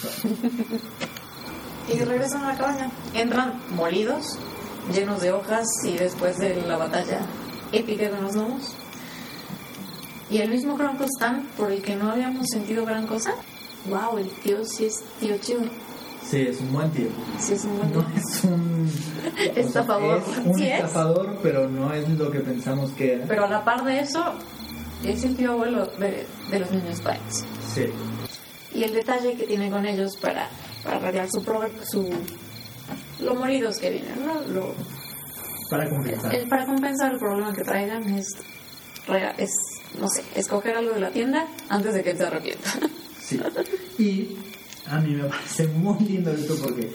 [1.92, 2.90] Y regresan a la cabaña.
[3.14, 4.38] Entran molidos,
[4.94, 7.20] llenos de hojas y después de la batalla
[7.72, 8.76] épica con los gnomos.
[10.30, 10.76] Y el mismo
[11.16, 13.34] Stan por el que no habíamos sentido gran cosa.
[13.88, 15.62] Wow, el tío sí es tío chido.
[16.22, 17.08] Sí, es un buen tío.
[17.38, 18.16] Sí es un buen No tío.
[18.16, 18.90] es un
[19.56, 20.22] Estafador.
[20.22, 20.74] Es un Sí es.
[20.84, 23.26] estafador, pero no es lo que pensamos que era.
[23.26, 24.22] Pero a la par de eso,
[25.04, 27.44] es el tío abuelo de, de los niños Spikes.
[27.74, 27.86] Sí.
[28.74, 30.48] Y el detalle que tiene con ellos para,
[30.84, 32.08] para radiar su, pro- su
[33.20, 34.40] lo molidos que vienen, ¿no?
[34.52, 34.74] Lo,
[35.70, 36.34] Para compensar.
[36.34, 38.28] el- para compensar el problema que traigan es,
[39.38, 39.50] es,
[39.98, 42.70] no sé, escoger algo de la tienda antes de que se arrepienta.
[43.20, 43.40] Sí.
[43.98, 44.36] Y
[44.86, 46.90] a mí me parece muy lindo esto porque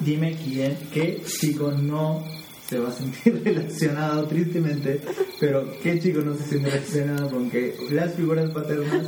[0.00, 2.24] dime quién, qué chico no
[2.68, 5.00] se va a sentir relacionado tristemente,
[5.40, 9.06] pero qué chico no se siente relacionado con que las figuras paternas,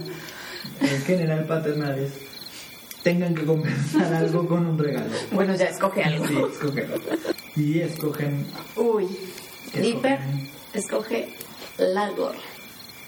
[0.80, 2.12] en general paternales,
[3.04, 5.10] tengan que compensar algo con un regalo.
[5.32, 6.26] bueno, ya escoge algo.
[6.26, 6.88] Sí, escogen.
[7.54, 8.46] Y escogen
[8.76, 9.06] Uy,
[9.72, 10.18] ¿Qué Dipper
[10.74, 11.28] escoge
[11.78, 12.38] la gorra.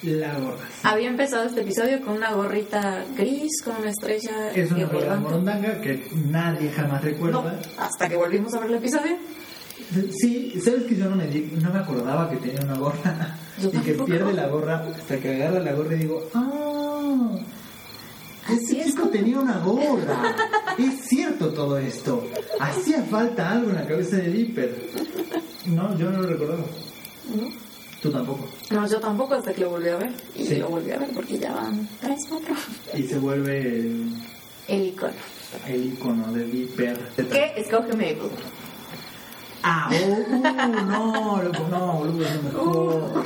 [0.02, 0.68] la gorra.
[0.82, 5.80] Había empezado este episodio con una gorrita gris con una estrella Es una gorra morondanga
[5.80, 7.60] que nadie jamás No, recuerda.
[7.78, 9.16] hasta que volvimos a ver el episodio.
[10.20, 13.68] Sí, sabes que yo no me, di- no me acordaba que tenía una gorra Yo
[13.72, 17.36] y que pierde la gorra hasta que agarra la gorra y digo, ah,
[18.46, 20.34] Así este es chico como- tenía una gorra.
[20.78, 22.26] es cierto todo esto.
[22.60, 24.90] Hacía falta algo en la cabeza de Dipper.
[25.66, 26.64] No, yo no lo recordaba.
[27.34, 27.48] ¿No?
[28.04, 28.46] Tú tampoco.
[28.70, 30.12] No, yo tampoco hasta que lo volví a ver.
[30.36, 30.56] Y Sí.
[30.56, 32.54] lo volví a ver porque ya van tres, cuatro.
[32.92, 34.12] Y se vuelve el,
[34.68, 35.12] El icono.
[35.66, 36.98] el icono de Dipper.
[37.16, 38.18] ¿Qué escoge Mabel?
[39.62, 42.66] Ah, oh, uh, no, loco, no, boludo, es lo mejor.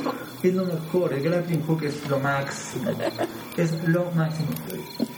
[0.07, 0.47] Uh.
[0.47, 1.11] Es lo mejor.
[1.13, 2.91] El grappling hook es lo máximo.
[3.57, 4.47] Es lo máximo.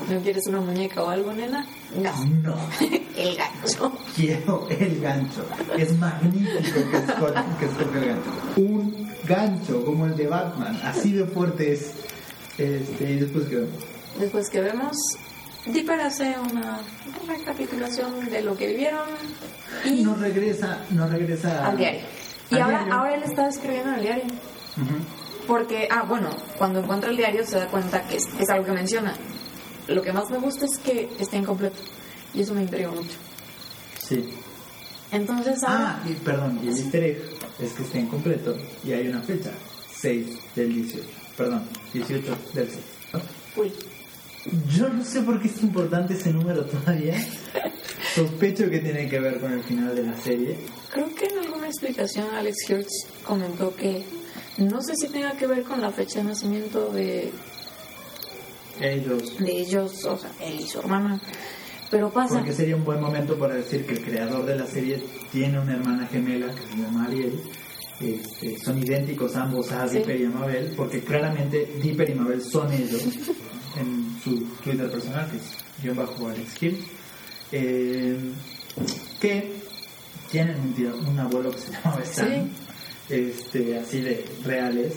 [0.09, 1.63] ¿No quieres una muñeca o algo, nena?
[1.95, 2.11] No.
[2.41, 2.55] No,
[3.15, 3.91] El gancho.
[4.15, 5.45] quiero el gancho.
[5.77, 8.31] Es magnífico que escoge, que escoge el gancho.
[8.57, 11.91] Un gancho como el de Batman, así de fuerte es.
[12.57, 13.83] Este, y después que vemos.
[14.19, 14.95] Después que vemos,
[15.67, 16.79] Dipper hace una
[17.27, 19.07] recapitulación de lo que vivieron
[19.85, 22.01] y Nos regresa, nos regresa al diario.
[22.49, 22.93] Y al ahora, diario.
[22.93, 24.23] ahora él está escribiendo en el diario.
[25.47, 28.71] Porque, ah, bueno, cuando encuentra el diario se da cuenta que es, es algo que
[28.73, 29.13] menciona.
[29.87, 31.79] Lo que más me gusta es que está incompleto.
[32.33, 33.17] Y eso me intriga mucho.
[33.99, 34.33] Sí.
[35.11, 35.99] Entonces ahora...
[36.01, 37.21] Ah, y perdón, y el easter egg
[37.59, 39.51] es que está incompleto y hay una fecha,
[39.93, 41.07] 6 del 18.
[41.37, 42.79] Perdón, 18 del 6.
[43.13, 43.61] ¿no?
[43.61, 43.73] Uy,
[44.69, 47.15] Yo no sé por qué es importante ese número todavía.
[48.15, 50.57] Sospecho que tiene que ver con el final de la serie.
[50.91, 54.03] creo que en alguna explicación Alex Hirtz comentó que
[54.57, 57.31] no sé si tenga que ver con la fecha de nacimiento de,
[58.79, 59.37] Ellos.
[59.37, 61.21] de ellos, o sea, él y su hermana.
[61.91, 62.35] Pero pasa...
[62.35, 65.73] Porque sería un buen momento para decir que el creador de la serie tiene una
[65.73, 67.39] hermana gemela que se llama Ariel.
[67.99, 69.97] Este, son idénticos ambos a Sí.
[69.99, 73.03] Dipper y a Mabel, porque claramente Dipper y Mabel son ellos
[73.79, 76.83] en su Twitter personal, que es guion bajo Alex Hill,
[77.51, 78.17] eh,
[79.19, 79.51] que
[80.31, 82.49] tienen un, tío- un abuelo que se llama Stan,
[83.09, 84.93] este, así de reales.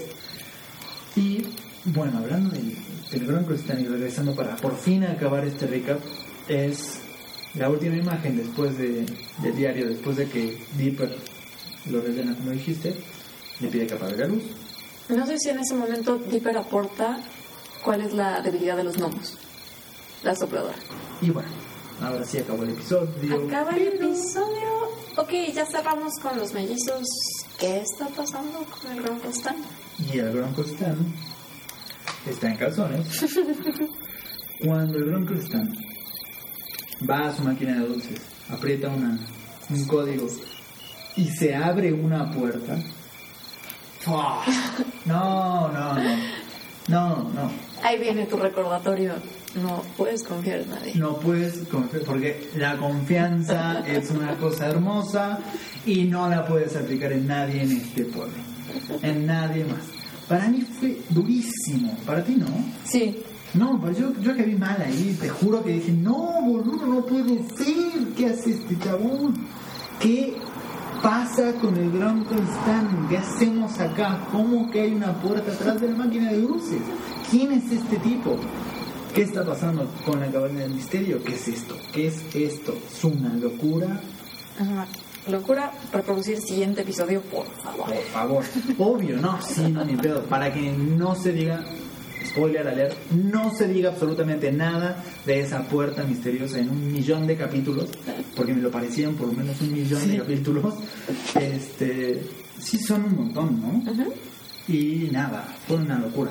[1.17, 1.45] Y
[1.87, 2.75] bueno, hablando del,
[3.11, 6.01] del Gran Crustan y regresando para por fin acabar este recap,
[6.49, 7.01] es
[7.55, 9.07] la última imagen después de,
[9.39, 11.17] del diario, después de que Dipper
[11.91, 12.95] lo rellena como dijiste,
[13.61, 14.43] le pide que apague la luz.
[15.09, 17.19] No sé si en ese momento Dipper aporta
[17.85, 19.39] cuál es la debilidad de los gnomos.
[20.23, 20.77] La sopladora.
[21.21, 21.51] Y bueno,
[22.01, 23.47] ahora sí acabó el episodio.
[23.47, 24.89] Acaba el episodio.
[25.17, 27.07] Ok, ya cerramos con los mellizos.
[27.59, 29.65] ¿Qué está pasando con el Gran Constant?
[30.13, 30.97] Y el Gran Crustan
[32.27, 33.07] está en calzones.
[34.65, 35.73] Cuando el Gran Crustan
[37.09, 39.19] va a su máquina de dulces, aprieta una,
[39.71, 40.27] un código
[41.17, 42.77] y se abre una puerta.
[44.07, 44.43] No,
[45.07, 46.35] no, no.
[46.89, 47.51] No, no.
[47.83, 49.15] Ahí viene tu recordatorio
[49.55, 50.95] No puedes confiar en nadie.
[50.97, 55.39] No puedes confiar, porque la confianza es una cosa hermosa
[55.87, 58.35] y no la puedes aplicar en nadie en este pueblo.
[59.03, 59.81] En nadie más.
[60.29, 61.97] Para mí fue durísimo.
[62.05, 62.47] Para ti no.
[62.85, 63.23] Sí.
[63.55, 67.07] No, pero yo, yo que vi mal ahí, te juro que dije, no, boludo, no
[67.07, 68.09] puede ser.
[68.17, 69.35] ¿Qué hace este chabón?
[70.01, 70.37] ¿Qué
[71.03, 73.09] pasa con el Gran Constant?
[73.09, 74.27] ¿Qué hacemos acá?
[74.33, 76.81] ¿Cómo que hay una puerta atrás de la máquina de luces?
[77.31, 78.37] ¿Quién es este tipo?
[79.15, 81.23] ¿Qué está pasando con la cabaña del misterio?
[81.23, 81.77] ¿Qué es esto?
[81.93, 82.77] ¿Qué es esto?
[82.91, 84.01] ¿Es una locura?
[84.59, 84.87] Ajá.
[85.29, 87.87] Locura reproducir siguiente episodio, por favor.
[87.87, 88.45] Por favor.
[88.79, 90.25] Obvio, no, sí, no, ni pedo.
[90.25, 91.65] Para que no se diga,
[92.25, 97.37] spoiler alert, no se diga absolutamente nada de esa puerta misteriosa en un millón de
[97.37, 97.91] capítulos,
[98.37, 100.75] porque me lo parecían por lo menos un millón de capítulos.
[101.41, 102.23] Este,
[102.59, 103.83] sí son un montón, ¿no?
[104.69, 106.31] Y nada, fue una locura.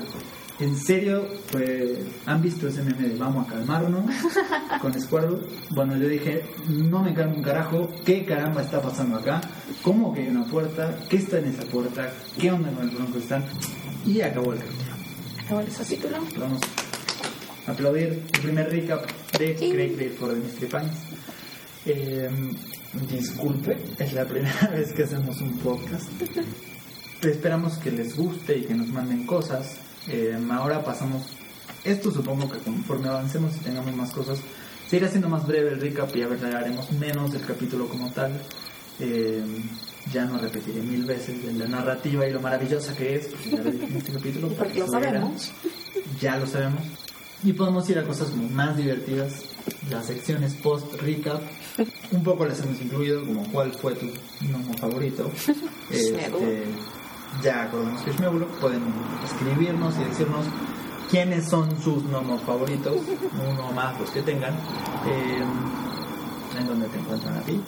[0.59, 4.05] En serio, pues, ¿han visto ese meme de vamos a calmarnos
[4.81, 5.39] con Squirtle?
[5.71, 9.41] Bueno, yo dije, no me calmo un carajo, ¿qué caramba está pasando acá?
[9.81, 10.95] ¿Cómo que hay una puerta?
[11.09, 12.09] ¿Qué está en esa puerta?
[12.39, 13.43] ¿Qué onda con el bronco están?
[14.05, 14.82] Y acabó el capítulo.
[15.49, 16.17] El capítulo.
[16.37, 16.61] Vamos
[17.67, 19.05] a aplaudir el primer recap
[19.37, 19.71] de Sí.
[19.71, 20.97] Craig the Mystery Pines.
[21.85, 22.29] Eh,
[23.09, 26.09] disculpe, es la primera vez que hacemos un podcast.
[27.21, 29.77] Esperamos que les guste y que nos manden cosas.
[30.07, 31.23] Eh, ahora pasamos,
[31.83, 34.39] esto supongo que conforme avancemos y tengamos más cosas,
[34.87, 38.11] se irá haciendo más breve el recap y a ver, haremos menos del capítulo como
[38.11, 38.31] tal.
[38.99, 39.43] Eh,
[40.13, 43.71] ya no repetiré mil veces la narrativa y lo maravillosa que es, porque ya lo
[43.71, 44.47] dije en este capítulo.
[44.57, 45.51] Porque lo sabemos.
[46.21, 46.83] ya lo sabemos.
[47.43, 49.43] Y podemos ir a cosas como más divertidas,
[49.89, 51.41] las secciones post-recap.
[52.11, 54.07] Un poco las hemos incluido, como cuál fue tu
[54.41, 55.29] gnomo favorito.
[55.91, 56.63] Este,
[57.43, 58.47] ya acordamos que es Shmebulo.
[58.61, 58.81] Pueden
[59.25, 60.45] escribirnos y decirnos
[61.11, 62.95] quiénes son sus gnomos favoritos,
[63.51, 64.53] uno o más los que tengan.
[65.05, 65.43] Eh,
[66.57, 67.59] en donde te encuentran a ti.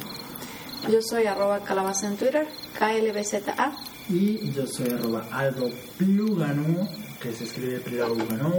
[0.90, 3.76] Yo soy arroba calabaza en Twitter, KLBZA.
[4.10, 6.88] Y yo soy arroba algo plugano,
[7.20, 8.52] que se escribe plugano.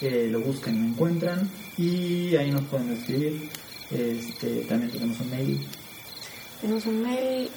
[0.00, 1.50] Eh, lo buscan y me encuentran.
[1.76, 3.50] Y ahí nos pueden escribir.
[3.90, 5.66] Este, también tenemos un mail.
[6.60, 7.50] Tenemos un mail,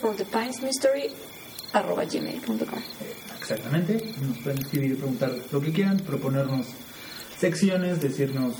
[0.00, 1.10] for the Pines Mystery,
[1.72, 2.80] arroba gmail.com.
[3.40, 4.12] exactamente.
[4.20, 6.66] Nos pueden escribir y preguntar lo que quieran, proponernos
[7.38, 8.54] secciones, decirnos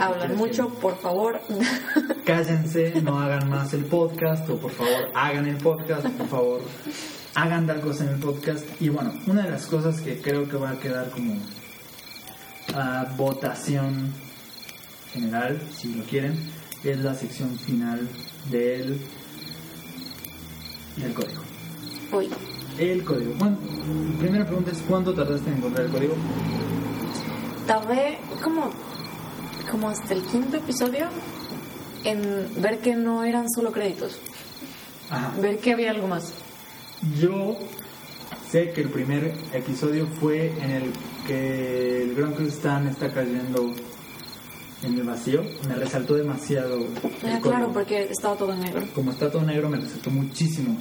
[0.00, 1.40] Hablan mucho, que- por favor.
[2.24, 6.60] Cállense, no hagan más el podcast, o por favor hagan el podcast, por favor
[7.34, 8.64] hagan tal cosa en el podcast.
[8.80, 11.36] Y bueno, una de las cosas que creo que va a quedar como
[12.74, 14.12] a votación
[15.12, 16.34] general, si lo quieren,
[16.82, 18.08] es la sección final
[18.50, 18.98] del,
[20.96, 21.42] del código.
[22.12, 22.28] Uy,
[22.78, 23.34] El código.
[23.38, 23.56] Bueno,
[24.18, 26.14] primera pregunta es ¿cuánto tardaste en encontrar el código?
[27.66, 28.70] tardé como,
[29.70, 31.06] como hasta el quinto episodio
[32.04, 34.18] en ver que no eran solo créditos,
[35.10, 35.32] Ajá.
[35.40, 36.32] ver que había algo más.
[37.20, 37.56] Yo
[38.50, 40.92] sé que el primer episodio fue en el
[41.26, 43.72] que el Gran Stan está cayendo
[44.82, 45.42] en el vacío.
[45.68, 46.86] Me resaltó demasiado.
[47.24, 48.82] Ah, claro, porque estaba todo negro.
[48.94, 50.76] Como está todo negro, me resaltó muchísimo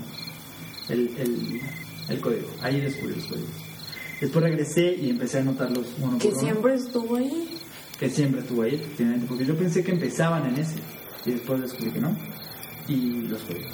[0.89, 1.61] el, el,
[2.09, 2.47] el código.
[2.61, 3.49] Ahí descubrí los códigos.
[4.21, 6.41] Después regresé y empecé a anotarlos uno Que por uno.
[6.47, 7.54] siempre estuvo ahí.
[7.99, 10.75] Que siempre estuvo ahí, efectivamente, porque yo pensé que empezaban en ese.
[11.25, 12.15] Y después descubrí que no.
[12.87, 13.73] Y los códigos.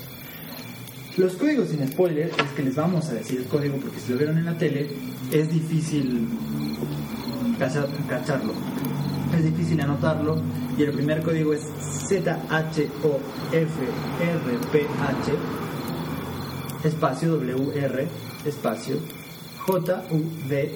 [1.18, 4.18] Los códigos sin spoiler es que les vamos a decir el código porque si lo
[4.18, 4.88] vieron en la tele
[5.32, 6.26] es difícil
[7.60, 8.54] cachar- cacharlo.
[9.38, 10.42] Es difícil anotarlo
[10.78, 11.64] y el primer código es
[14.02, 18.08] ZHOFRPH espacio WR
[18.46, 18.98] espacio
[19.68, 20.70] JUV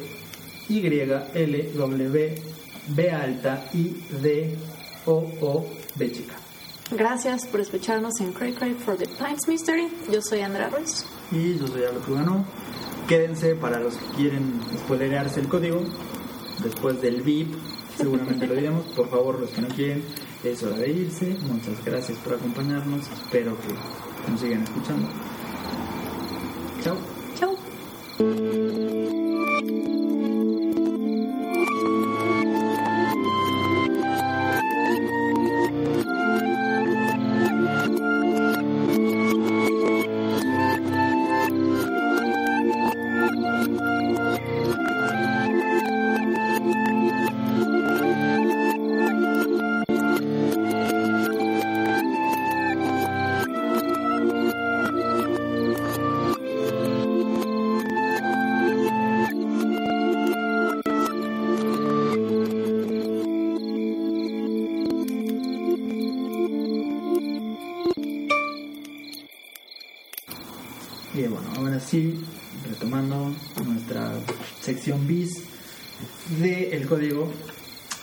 [0.70, 2.18] YLW
[2.88, 4.58] B alta I D
[5.06, 5.66] O O
[5.96, 6.36] B chica.
[6.92, 9.88] Gracias por escucharnos en Cray Cray for the Pines Mystery.
[10.12, 11.06] Yo soy Andrea Ruiz.
[11.32, 12.46] Y yo soy Aldo Plugano.
[13.08, 15.84] Quédense para los que quieren spoilerearse el código.
[16.64, 17.56] Después del VIP,
[17.98, 18.86] seguramente lo diremos.
[18.96, 20.04] Por favor, los que no quieren,
[20.44, 21.36] es hora de irse.
[21.42, 23.02] Muchas gracias por acompañarnos.
[23.12, 25.08] Espero que nos sigan escuchando.
[26.82, 26.98] Chao.
[27.36, 27.58] Chau.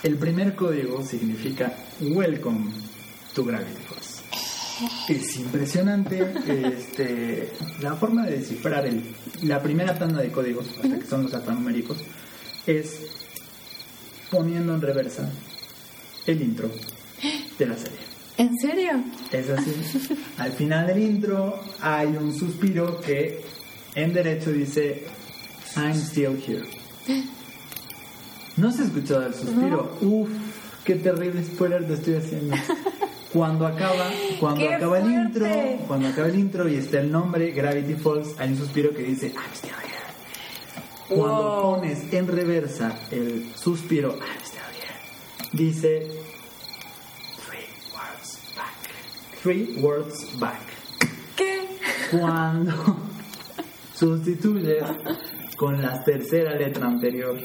[0.03, 2.71] El primer código significa Welcome
[3.33, 4.23] to Gravity Falls.
[5.07, 7.49] Es impresionante este,
[7.81, 9.03] la forma de descifrar el,
[9.43, 11.99] la primera tanda de códigos, hasta que son los alfanuméricos,
[12.67, 13.01] es
[14.29, 15.31] poniendo en reversa
[16.25, 16.69] el intro
[17.57, 17.99] de la serie.
[18.37, 19.03] ¿En serio?
[19.31, 19.71] Es así.
[20.37, 23.41] Al final del intro hay un suspiro que
[23.95, 25.05] en derecho dice
[25.77, 26.65] I'm still here.
[28.57, 29.97] ¿No se escuchó el suspiro?
[30.01, 30.29] Uf,
[30.83, 32.55] qué terrible spoiler te estoy haciendo.
[33.33, 35.47] Cuando acaba, cuando ¡Qué acaba el intro,
[35.87, 39.29] cuando acaba el intro y está el nombre Gravity Falls, hay un suspiro que dice
[39.35, 41.19] I'm still here.
[41.19, 41.61] Cuando Wow.
[41.77, 44.93] pones en reversa el suspiro I'm still here,
[45.51, 46.07] dice
[47.43, 49.41] three words back.
[49.41, 50.61] Three words back.
[51.35, 51.59] ¿Qué?
[52.11, 52.71] Cuando
[53.95, 54.83] sustituyes
[55.57, 57.35] con la tercera letra anterior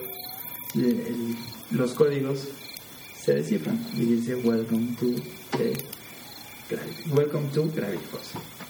[0.74, 1.36] el- el-
[1.70, 2.48] los códigos
[3.20, 5.06] se descifran y dice welcome to
[5.56, 5.72] the
[6.70, 8.02] gravity, welcome to gravity.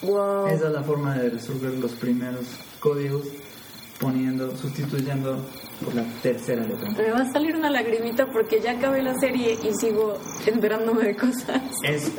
[0.03, 0.46] Wow.
[0.49, 2.44] Esa es la forma de resolver los primeros
[2.80, 3.22] códigos
[4.01, 5.44] poniendo, sustituyendo
[5.84, 6.90] por la tercera letra.
[6.92, 11.16] Me va a salir una lagrimita porque ya acabé la serie y sigo enterándome de
[11.16, 11.62] cosas.
[11.82, 12.12] Es,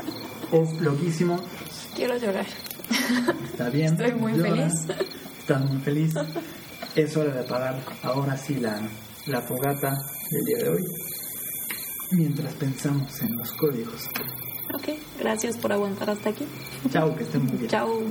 [0.52, 1.40] es loquísimo,
[1.96, 2.46] Quiero llorar.
[3.52, 3.94] está bien.
[3.94, 4.74] Estoy muy feliz.
[5.40, 6.14] Estás muy feliz.
[6.96, 8.82] Es hora de apagar ahora sí la,
[9.28, 9.96] la fogata
[10.32, 10.86] del día de hoy.
[12.12, 14.08] Mientras pensamos en los códigos.
[14.74, 14.90] Ok,
[15.20, 16.46] gracias por aguantar hasta aquí.
[16.90, 17.70] Chao, que estén muy bien.
[17.70, 18.02] Chao.